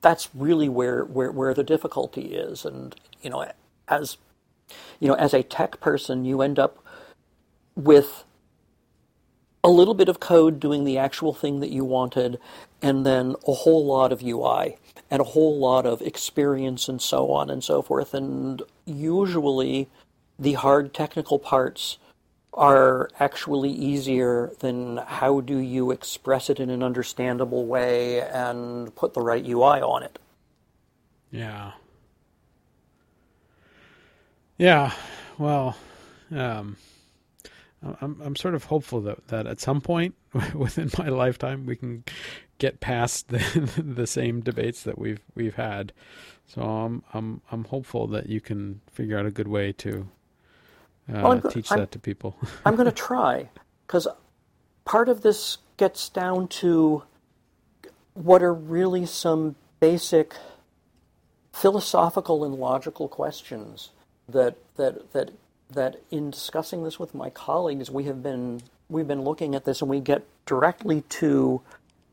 [0.00, 3.50] that's really where where, where the difficulty is and you know
[3.88, 4.16] as
[5.00, 6.84] you know as a tech person you end up
[7.74, 8.24] with
[9.64, 12.38] a little bit of code doing the actual thing that you wanted,
[12.80, 14.76] and then a whole lot of UI
[15.10, 18.12] and a whole lot of experience and so on and so forth.
[18.12, 19.88] And usually
[20.38, 21.98] the hard technical parts
[22.54, 29.14] are actually easier than how do you express it in an understandable way and put
[29.14, 30.18] the right UI on it.
[31.30, 31.72] Yeah.
[34.58, 34.92] Yeah.
[35.38, 35.76] Well,
[36.30, 36.76] um,
[37.82, 40.14] I'm I'm sort of hopeful that that at some point
[40.54, 42.04] within my lifetime we can
[42.58, 45.92] get past the the same debates that we've we've had.
[46.46, 50.08] So I'm I'm I'm hopeful that you can figure out a good way to
[51.12, 52.36] uh, well, go- teach I'm, that to people.
[52.64, 53.48] I'm going to try
[53.86, 54.06] because
[54.84, 57.02] part of this gets down to
[58.14, 60.34] what are really some basic
[61.52, 63.90] philosophical and logical questions
[64.28, 65.30] that that that
[65.70, 69.80] that in discussing this with my colleagues, we have been we've been looking at this
[69.80, 71.60] and we get directly to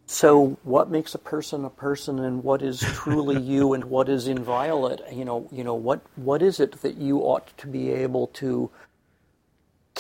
[0.06, 4.28] so what makes a person a person and what is truly you and what is
[4.28, 8.28] inviolate you know you know what what is it that you ought to be able
[8.28, 8.70] to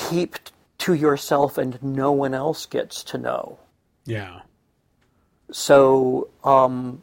[0.09, 0.35] keep
[0.79, 3.59] to yourself and no one else gets to know.
[4.05, 4.41] Yeah.
[5.51, 7.01] So um,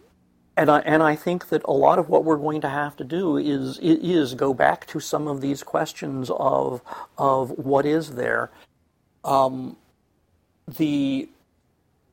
[0.57, 3.05] and I and I think that a lot of what we're going to have to
[3.05, 6.81] do is is go back to some of these questions of
[7.19, 8.51] of what is there,
[9.25, 9.77] um,
[10.67, 11.29] the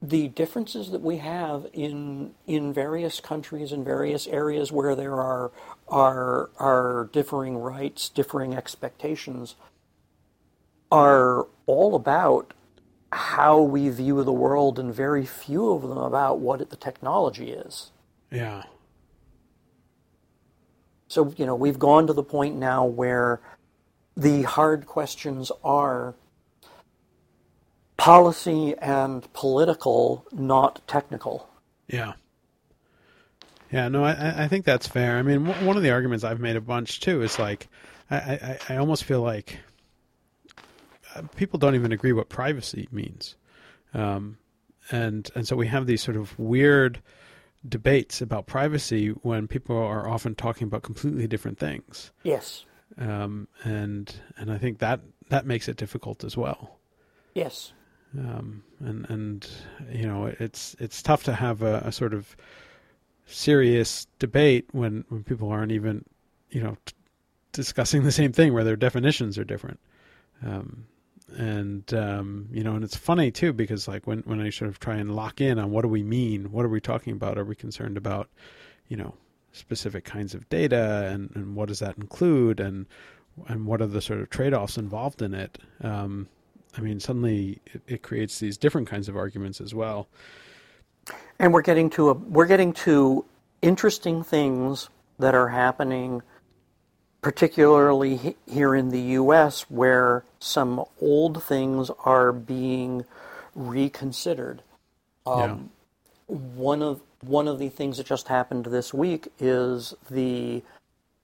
[0.02, 5.52] the differences that we have in in various countries and various areas where there are
[5.88, 9.56] are are differing rights, differing expectations,
[10.94, 12.54] are all about
[13.12, 17.92] how we view the world, and very few of them about what the technology is.
[18.32, 18.64] Yeah.
[21.08, 23.42] So, you know, we've gone to the point now where
[24.16, 26.14] the hard questions are
[27.98, 31.50] policy and political, not technical.
[31.88, 32.14] Yeah.
[33.72, 35.18] Yeah, no, I, I think that's fair.
[35.18, 37.68] I mean, one of the arguments I've made a bunch too is like,
[38.12, 39.58] I, I, I almost feel like
[41.36, 43.36] people don't even agree what privacy means,
[43.94, 44.38] um,
[44.92, 47.02] and and so we have these sort of weird
[47.68, 52.12] debates about privacy when people are often talking about completely different things.
[52.24, 52.66] Yes.
[52.98, 56.78] Um, and and I think that that makes it difficult as well.
[57.34, 57.74] Yes.
[58.18, 59.50] Um, and and
[59.92, 62.36] you know it's it's tough to have a, a, sort of
[63.26, 66.06] serious debate when when people aren't even
[66.52, 66.94] you know t-
[67.52, 69.80] discussing the same thing where their definitions are different.
[70.46, 70.86] Um,
[71.38, 74.80] and um, you know, and it's funny too because like when when I sort of
[74.80, 77.38] try and lock in on what do we mean, what are we talking about?
[77.38, 78.30] Are we concerned about,
[78.88, 79.16] you know,
[79.52, 82.86] specific kinds of data, and and what does that include, and
[83.48, 85.58] and what are the sort of trade offs involved in it?
[85.82, 86.28] Um,
[86.78, 90.08] I mean, suddenly it, it creates these different kinds of arguments as well.
[91.40, 93.26] And we're getting to a we're getting to
[93.62, 96.22] interesting things that are happening
[97.24, 103.06] particularly here in the US, where some old things are being
[103.56, 104.62] reconsidered.
[105.26, 105.72] Um,
[106.30, 106.36] yeah.
[106.36, 110.62] One of one of the things that just happened this week is the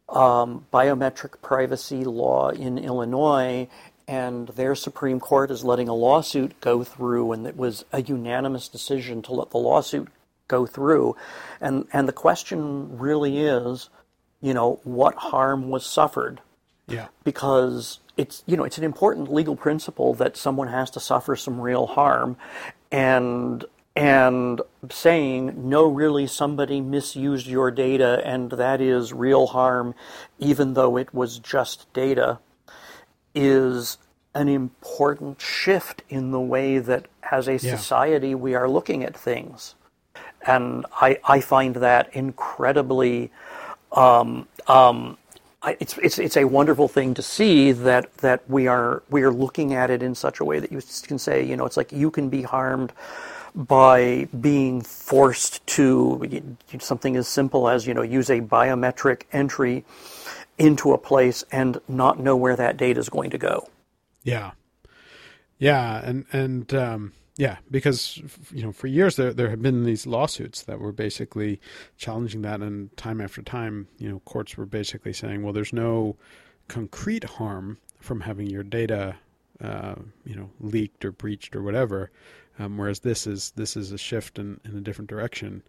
[0.08, 3.68] um, biometric privacy law in Illinois,
[4.08, 8.70] and their Supreme Court is letting a lawsuit go through, and it was a unanimous
[8.70, 10.08] decision to let the lawsuit
[10.48, 11.18] go through.
[11.60, 13.90] And and the question really is
[14.42, 16.42] you know, what harm was suffered.
[16.88, 17.08] Yeah.
[17.24, 21.62] Because it's you know it's an important legal principle that someone has to suffer some
[21.62, 22.36] real harm,
[22.92, 23.64] and
[23.96, 29.94] and saying no, really somebody misused your data and that is real harm,
[30.40, 32.40] even though it was just data,
[33.36, 33.98] is
[34.34, 37.58] an important shift in the way that, as a Yeah.
[37.58, 39.76] society, we are looking at things.
[40.46, 43.32] And I, I find that incredibly.
[43.92, 45.18] Um, um,
[45.62, 49.32] I, it's, it's, it's a wonderful thing to see that, that we are we are
[49.32, 51.92] looking at it in such a way that you can say you know it's like
[51.92, 52.94] you can be harmed
[53.56, 56.48] by being forced to
[56.80, 59.84] something as simple as you know use a biometric entry
[60.58, 63.68] into a place and not know where that data is going to go.
[64.24, 64.52] Yeah,
[65.58, 68.22] yeah, and and um, yeah, because
[68.52, 71.62] you know for years there there have been these lawsuits that were basically
[71.96, 76.18] challenging that, and time after time, you know, courts were basically saying, well, there's no
[76.68, 79.16] concrete harm from having your data,
[79.62, 82.12] uh, you know, leaked or breached or whatever.
[82.60, 85.64] Um, whereas this is this is a shift in, in a different direction.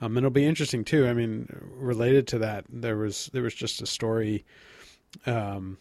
[0.00, 1.08] Um, and it'll be interesting too.
[1.08, 4.44] I mean, related to that, there was there was just a story
[5.26, 5.76] um,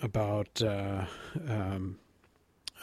[0.00, 1.06] about uh,
[1.48, 1.98] um,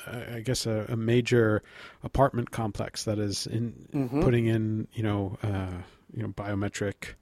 [0.08, 1.62] I guess a, a major
[2.04, 4.22] apartment complex that is in Mhm.
[4.22, 5.82] putting in you know uh,
[6.14, 7.16] you know biometric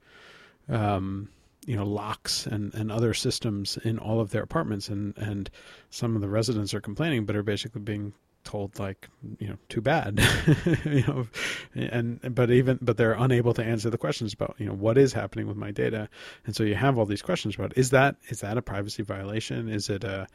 [0.68, 1.28] um,
[1.66, 4.88] you know locks and, and other systems in all of their apartments.
[4.88, 5.50] And and
[5.90, 8.12] some of the residents are complaining but are basically being
[8.42, 9.06] told like
[9.38, 10.18] you know too bad
[10.86, 11.26] you know
[11.74, 15.12] and but even but they're unable to answer the questions about you know what is
[15.12, 16.08] happening with my data.
[16.46, 19.68] And so you have all these questions about is that is that a privacy violation?
[19.68, 20.26] Is it a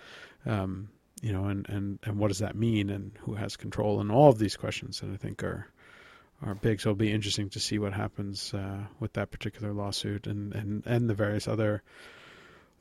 [0.46, 0.90] um,
[1.26, 4.30] you know and, and and what does that mean and who has control and all
[4.30, 5.68] of these questions that I think are
[6.42, 10.28] are big so it'll be interesting to see what happens uh, with that particular lawsuit
[10.28, 11.82] and, and and the various other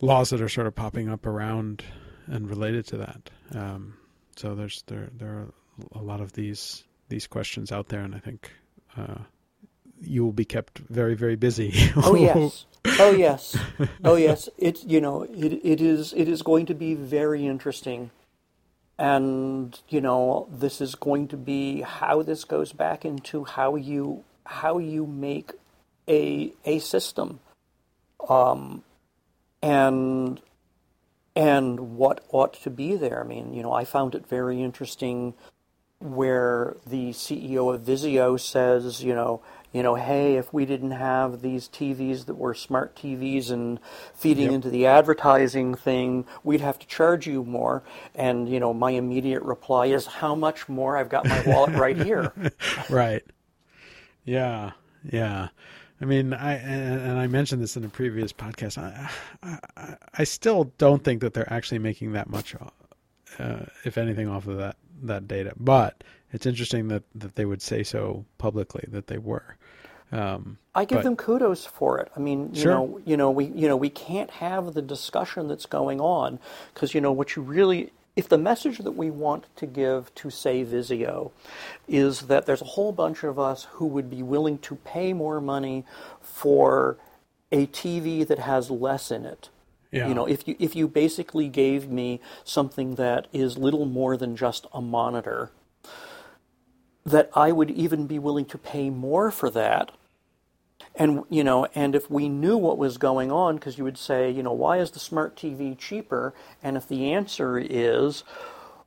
[0.00, 1.84] laws that are sort of popping up around
[2.26, 3.94] and related to that um,
[4.36, 5.48] so there's there there are
[5.92, 8.50] a lot of these these questions out there, and I think
[8.96, 9.18] uh,
[10.00, 11.72] you will be kept very very busy.
[11.96, 12.66] Oh yes.
[12.98, 13.56] Oh yes.
[14.04, 14.48] Oh yes.
[14.58, 18.10] It's you know it it is it is going to be very interesting,
[18.98, 24.24] and you know this is going to be how this goes back into how you
[24.46, 25.52] how you make
[26.08, 27.40] a a system,
[28.28, 28.84] um,
[29.62, 30.40] and
[31.34, 33.22] and what ought to be there.
[33.22, 35.34] I mean, you know, I found it very interesting
[35.98, 39.42] where the CEO of Vizio says, you know,
[39.74, 43.78] you know, hey, if we didn't have these TVs that were smart TVs and
[44.14, 44.52] feeding Yep.
[44.54, 47.82] into the advertising thing, we'd have to charge you more.
[48.14, 50.96] And you know, my immediate reply is, how much more?
[50.96, 52.32] I've got my wallet right here.
[52.88, 53.22] right.
[54.24, 54.72] Yeah.
[55.10, 55.48] Yeah.
[56.00, 58.78] I mean, I and, and I mentioned this in a previous podcast.
[58.78, 59.10] I,
[59.76, 62.54] I I still don't think that they're actually making that much,
[63.38, 65.52] uh, if anything, off of that that data.
[65.56, 66.02] But
[66.32, 69.56] it's interesting that that they would say so publicly that they were.
[70.14, 72.10] Um, I give But- them kudos for it.
[72.16, 72.74] I mean, you Sure.
[72.74, 76.38] know, you know, we you know we can't have the discussion that's going on
[76.72, 80.30] because you know what you really if the message that we want to give to
[80.30, 81.32] say Vizio
[81.88, 85.40] is that there's a whole bunch of us who would be willing to pay more
[85.40, 85.84] money
[86.20, 86.96] for
[87.50, 89.48] a TV that has less in it.
[89.90, 90.06] yeah.
[90.08, 94.36] You know, if you if you basically gave me something that is little more than
[94.36, 95.50] just a monitor,
[97.04, 99.90] that I would even be willing to pay more for that.
[100.96, 104.30] And you know, and if we knew what was going on, because you would say,
[104.30, 106.34] you know, why is the smart TV cheaper?
[106.62, 108.22] And if the answer is,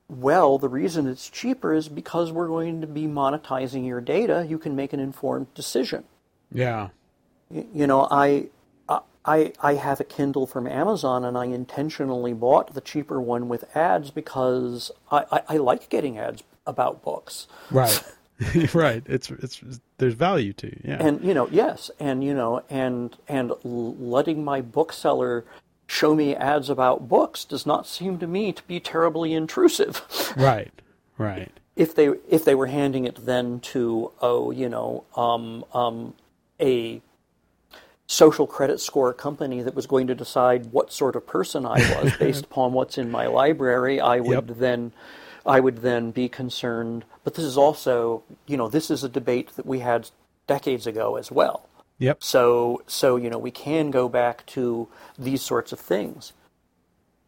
[0.08, 4.58] well, the reason it's cheaper is because we're going to be monetizing your data, you
[4.58, 6.06] can make an informed decision.
[6.52, 6.90] yeah.
[7.50, 8.50] You know, I,
[9.28, 13.76] I, I have a Kindle from Amazon, and I intentionally bought the cheaper one with
[13.76, 17.48] ads because I, I, I like getting ads about books.
[17.70, 18.02] Right.
[18.74, 19.04] right.
[19.08, 19.62] It's it's
[19.98, 20.82] there's value to you.
[20.84, 20.98] Yeah.
[21.00, 25.44] And you know, yes, and you know, and and letting my bookseller
[25.88, 30.02] show me ads about books does not seem to me to be terribly intrusive.
[30.38, 30.72] right.
[31.18, 31.52] Right.
[31.76, 36.14] if they if they were handing it then to oh you know um, um,
[36.60, 37.02] a
[38.06, 42.16] social credit score company that was going to decide what sort of person I was
[42.20, 44.58] based upon what's in my library, I would Yep.
[44.60, 44.92] then
[45.48, 47.06] I would then be concerned.
[47.24, 50.10] But this is also you know this is a debate that we had
[50.46, 51.70] decades ago as well.
[52.00, 52.24] Yep.
[52.24, 54.88] So so you know we can go back to
[55.18, 56.34] these sorts of things.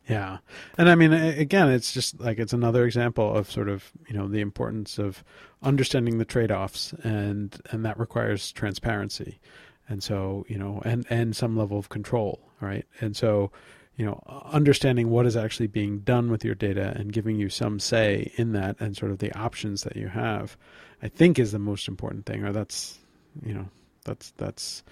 [0.09, 0.39] Yeah.
[0.75, 4.27] And I mean, again, it's just like it's another example of sort of, you know,
[4.27, 5.23] the importance of
[5.61, 9.39] understanding the trade offs and, and that requires transparency.
[9.87, 12.85] And so, you know, and, and some level of control, right?
[12.99, 13.51] And so,
[13.99, 14.23] you know,
[14.53, 18.53] understanding what is actually being done with your data and giving you some say in
[18.53, 20.55] that and sort of the options that you have,
[21.03, 22.97] I think is the most important thing, or that's,
[23.45, 23.67] you know,
[24.05, 24.83] that's, that's,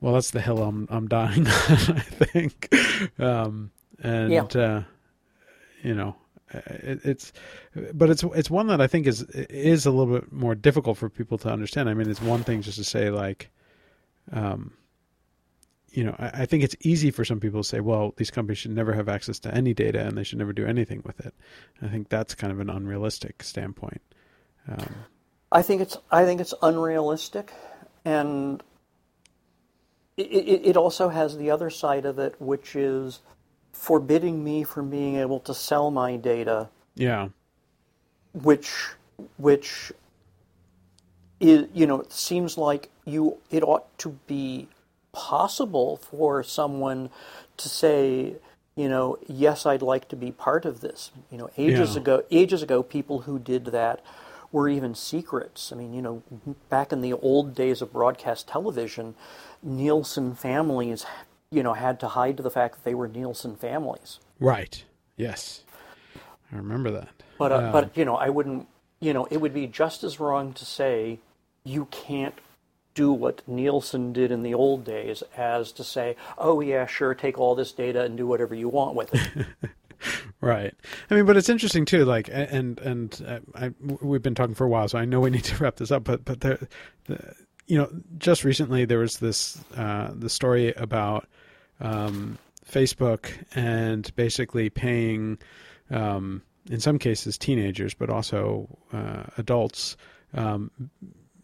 [0.00, 2.72] well, that's the hill I'm, I'm dying on, I think.
[3.18, 4.42] Um, and Yeah.
[4.54, 4.82] uh,
[5.82, 6.14] you know
[6.52, 7.32] it, it's,
[7.92, 11.08] but it's it's one that I think is is a little bit more difficult for
[11.08, 11.88] people to understand.
[11.88, 13.50] I mean, it's one thing just to say like,
[14.32, 14.72] um,
[15.94, 18.58] you know, I, I think it's easy for some people to say, well, these companies
[18.58, 21.34] should never have access to any data and they should never do anything with it.
[21.80, 24.02] I think that's kind of an unrealistic standpoint.
[24.68, 24.94] Um,
[25.52, 27.52] I think it's I think it's unrealistic,
[28.04, 28.62] and
[30.16, 33.20] it, it, it also has the other side of it, which is
[33.72, 37.28] forbidding me from being able to sell my data, yeah,
[38.32, 38.72] which
[39.36, 39.92] which
[41.38, 44.66] is you know it seems like you it ought to be
[45.14, 47.08] possible for someone
[47.56, 48.34] to say
[48.76, 52.00] you know yes I'd like to be part of this you know ages Yeah.
[52.02, 54.04] ago ages ago people who did that
[54.52, 56.22] were even secrets I mean you know
[56.68, 59.14] back in the old days of broadcast television
[59.62, 61.06] Nielsen families
[61.50, 64.84] you know had to hide the fact that they were Nielsen families right.
[65.16, 65.62] Yes,
[66.52, 67.22] I remember that.
[67.38, 68.66] But uh, Um, but you know, I wouldn't.
[69.00, 71.20] You know, it would be just as wrong to say
[71.62, 72.34] you can't
[72.94, 77.38] do what Nielsen did in the old days as to say, oh yeah, sure, take
[77.38, 79.46] all this data and do whatever you want with it.
[80.40, 80.74] Right.
[81.10, 82.04] I mean, but it's interesting too.
[82.04, 83.70] Like, and and uh, I,
[84.02, 86.04] we've been talking for a while, so I know we need to wrap this up.
[86.04, 86.58] But but there,
[87.06, 87.34] the,
[87.66, 87.88] you know,
[88.18, 91.26] just recently there was this uh, the story about
[91.80, 92.38] um,
[92.70, 95.38] Facebook and basically paying,
[95.90, 99.96] um, in some cases, teenagers, but also uh, adults.
[100.34, 100.70] Um,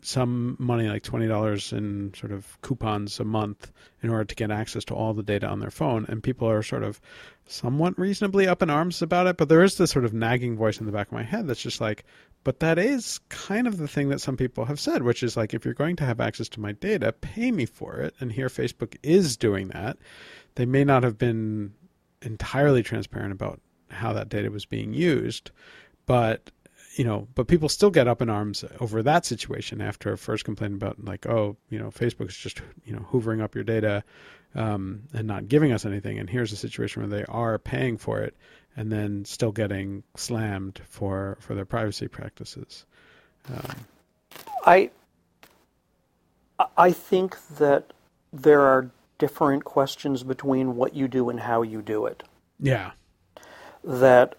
[0.03, 3.71] some money like twenty dollars in sort of coupons a month
[4.03, 6.63] in order to get access to all the data on their phone, and people are
[6.63, 7.01] sort of
[7.47, 9.37] somewhat reasonably up in arms about it.
[9.37, 11.63] But there is this sort of nagging voice in the back of my head that's
[11.63, 12.05] just like,
[12.45, 15.53] but that is kind of the thing that some people have said, which is like,
[15.53, 18.15] if you're going to have access to my data, pay me for it.
[18.21, 19.99] And here Facebook is doing that.
[20.55, 21.75] They may not have been
[22.23, 25.51] entirely transparent about how that data was being used,
[26.07, 26.51] but
[26.97, 30.77] you know, but people still get up in arms over that situation after first complaining
[30.77, 34.03] about like, oh, you know, Facebook is just you know hoovering up your data
[34.55, 38.21] um, and not giving us anything, and here's a situation where they are paying for
[38.21, 38.35] it
[38.77, 42.85] and then still getting slammed for for their privacy practices.
[43.49, 43.77] Um,
[44.67, 44.91] I
[46.77, 47.93] I think that
[48.33, 52.23] there are different questions between what you do and how you do it.
[52.59, 52.93] yeah,
[53.85, 54.35] that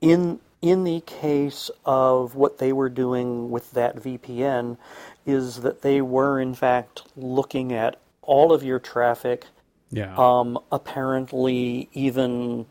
[0.00, 4.78] in in the case of what they were doing with that VPN
[5.26, 9.44] is that they were in fact looking at all of your traffic
[9.90, 12.64] yeah, um, apparently even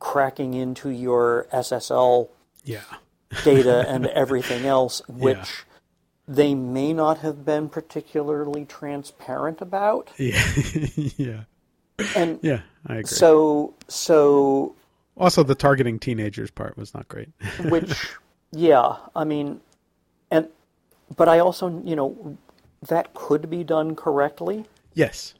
[0.00, 2.30] cracking into your SSL
[2.64, 2.82] yeah,
[3.44, 5.64] data and everything else which
[6.26, 10.10] they may not have been particularly transparent about.
[10.18, 10.44] Yeah,
[11.16, 11.44] yeah,
[12.16, 12.62] and yeah.
[12.84, 13.04] I agree.
[13.04, 14.74] so so
[15.16, 17.28] also, the targeting teenagers part was not great.
[17.64, 18.16] which
[18.54, 19.60] yeah i mean
[20.30, 20.48] and
[21.16, 22.38] but i also you know
[22.82, 25.34] that could be done correctly yes.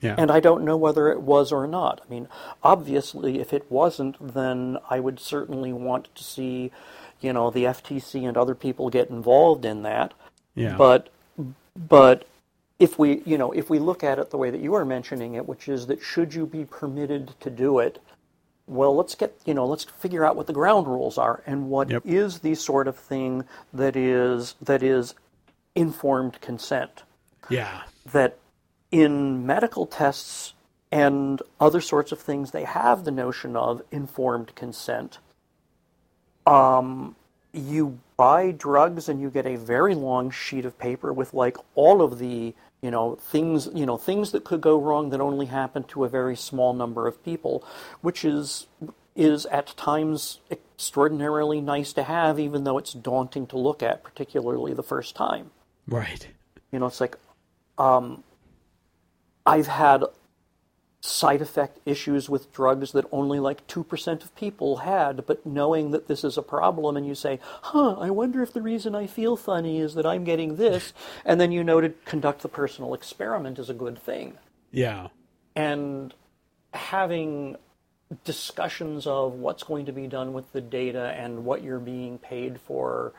[0.00, 0.14] Yeah.
[0.18, 2.28] and i don't know whether it was or not i mean
[2.62, 6.70] obviously if it wasn't then i would certainly want to see
[7.20, 10.12] you know the ftc and other people get involved in that
[10.54, 10.76] yeah.
[10.76, 11.08] but
[11.76, 12.28] but
[12.78, 15.34] if we you know if we look at it the way that you are mentioning
[15.34, 17.98] it which is that should you be permitted to do it
[18.66, 21.90] well let's get you know let's figure out what the ground rules are and what
[22.04, 22.42] is Yep.
[22.42, 25.14] the sort of thing that is that is
[25.74, 27.02] informed consent
[27.48, 27.82] yeah.
[28.12, 28.38] that
[28.90, 30.54] in medical tests
[30.90, 35.18] and other sorts of things they have the notion of informed consent
[36.46, 37.15] um,
[37.56, 42.02] you buy drugs and you get a very long sheet of paper with like all
[42.02, 45.82] of the you know things you know things that could go wrong that only happen
[45.84, 47.64] to a very small number of people
[48.00, 48.66] which is
[49.14, 54.74] is at times extraordinarily nice to have even though it's daunting to look at particularly
[54.74, 55.50] the first time
[55.88, 56.26] Right.
[56.72, 57.16] you know, it's like
[57.78, 58.24] um,
[59.44, 60.02] I've had
[61.06, 66.08] side effect issues with drugs that only like 2% of people had, but knowing that
[66.08, 69.36] this is a problem, and you say, huh, I wonder if the reason I feel
[69.36, 70.92] funny is that I'm getting this,
[71.24, 74.38] and then you know to conduct the personal experiment is a good thing.
[74.70, 75.08] Yeah.
[75.54, 76.12] And
[76.74, 77.56] having
[78.24, 82.60] discussions of what's going to be done with the data and what you're being paid
[82.60, 83.12] for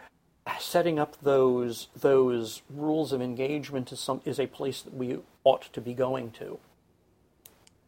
[0.60, 5.64] setting up those those rules of engagement is some is a place that we ought
[5.74, 6.60] to be going to.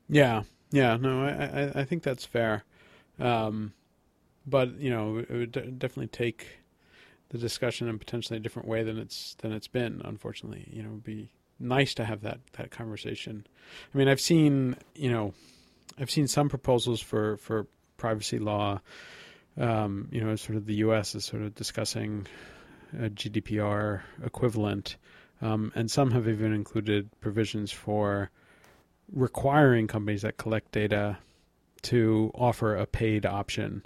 [0.10, 2.64] Yeah, yeah, no, I, I, I think that's fair.
[3.20, 3.74] Um,
[4.46, 6.48] but you know, it would de- definitely take
[7.30, 10.02] the discussion in potentially a different way than it's than it's been.
[10.04, 11.30] Unfortunately, you know, it'd be
[11.60, 13.46] nice to have that that conversation.
[13.94, 15.34] I mean, I've seen you know,
[16.00, 18.82] I've seen some proposals for for privacy law.
[19.58, 21.16] Um, you know, sort of the U.S.
[21.16, 22.28] is sort of discussing
[22.94, 24.96] a GDPR equivalent,
[25.42, 28.32] um, and some have even included provisions for
[29.12, 31.18] requiring companies that collect data
[31.84, 33.86] to offer a paid option.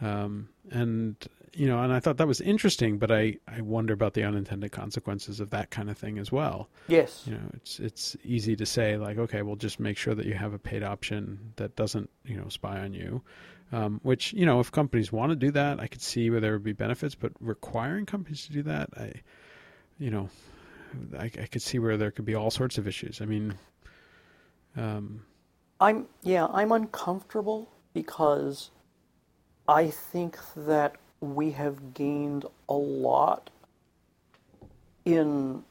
[0.00, 1.16] Um, and
[1.56, 4.72] you know, and I thought that was interesting, but I, I wonder about the unintended
[4.72, 6.68] consequences of that kind of thing as well.
[6.88, 7.22] Yes.
[7.26, 10.34] You know, it's it's easy to say like, okay, we'll just make sure that you
[10.34, 13.22] have a paid option that doesn't you know spy on you.
[13.72, 16.52] Um, which you know, if companies want to do that, I could see where there
[16.52, 19.12] would be benefits, but requiring companies to do that, I,
[19.98, 20.28] you know,
[21.18, 23.20] I, I could see where there could be all sorts of issues.
[23.20, 23.54] I mean,
[24.76, 25.24] um,
[25.80, 28.70] I'm yeah, I'm uncomfortable because
[29.68, 33.50] I think that we have gained a lot
[35.04, 35.64] in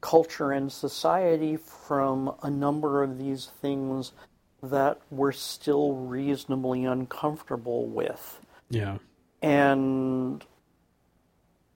[0.00, 4.12] culture and society from a number of these things
[4.62, 8.40] that we're still reasonably uncomfortable with.
[8.70, 8.98] yeah,
[9.40, 10.44] And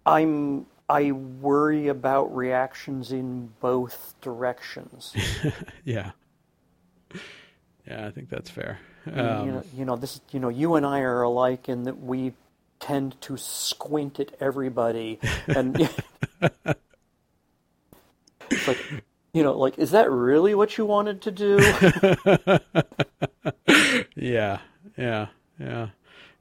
[0.04, 5.14] I'm I worry about reactions in both directions.
[5.84, 6.12] yeah,
[7.86, 8.06] yeah.
[8.06, 8.78] I think that's fair.
[9.06, 10.20] you, Um, know, you know, this.
[10.30, 12.32] You know, you and I are alike in that we
[12.80, 15.76] tend to squint at everybody, and
[18.50, 18.78] it's like,
[19.32, 21.58] you know, like, is that really what you wanted to do?
[24.16, 24.58] yeah,
[24.96, 25.26] yeah,
[25.58, 25.88] yeah.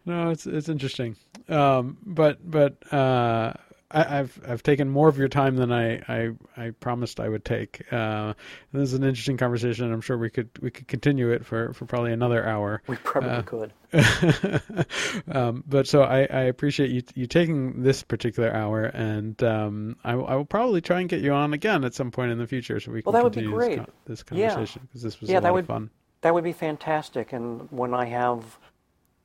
[0.05, 1.15] No, it's it's interesting.
[1.49, 3.53] Um, but but uh,
[3.91, 7.45] I, I've I've taken more of your time than I I, I promised I would
[7.45, 7.81] take.
[7.93, 8.33] Uh,
[8.73, 9.91] this is an interesting conversation.
[9.93, 12.81] I'm sure we could we could continue it for, for probably another hour.
[12.87, 13.73] we probably Uh, could.
[15.31, 20.15] um, but so I, I appreciate you you taking this particular hour, and um, I,
[20.15, 22.47] will- I will probably try and get you on again at some point in the
[22.47, 23.69] future, so we can Well, that would be continue great.
[24.05, 25.89] this, con- this conversation because this was Yeah, a that lot would- of fun.
[26.21, 27.33] That would be fantastic.
[27.33, 28.57] And when I have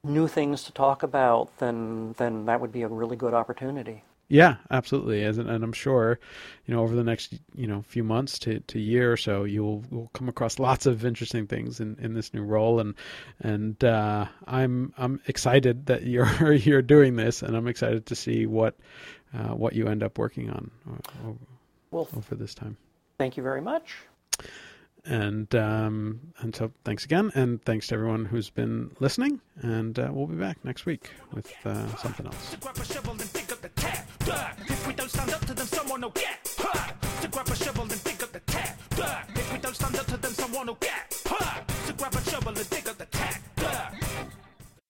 [0.04, 4.04] new things to talk about, then then that would be a really good opportunity.
[4.32, 5.24] Yeah, absolutely.
[5.24, 6.20] As and I'm sure,
[6.64, 9.82] you know, over the next you know few months to, to year or so, you'll
[9.90, 12.94] will come across lots of interesting things in, in this new role, and
[13.40, 18.46] and uh, I'm I'm excited that you're you're doing this, and I'm excited to see
[18.46, 18.76] what
[19.34, 21.38] uh, what you end up working on o- o-
[21.90, 22.76] Well, over this time.
[23.18, 23.94] thank you very much.
[25.06, 30.10] And um, and so thanks again, and thanks to everyone who's been listening, and uh,
[30.12, 32.56] we'll be back next week with uh, something else.
[34.30, 34.74] Duh.
[34.74, 36.94] If we don't stand up to them, someone will get hurt.
[37.22, 38.78] To grab a shovel and dig up the tap.
[39.34, 41.62] If we don't stand up to them, someone will get hurt.
[41.86, 42.89] To grab a shovel and dig up.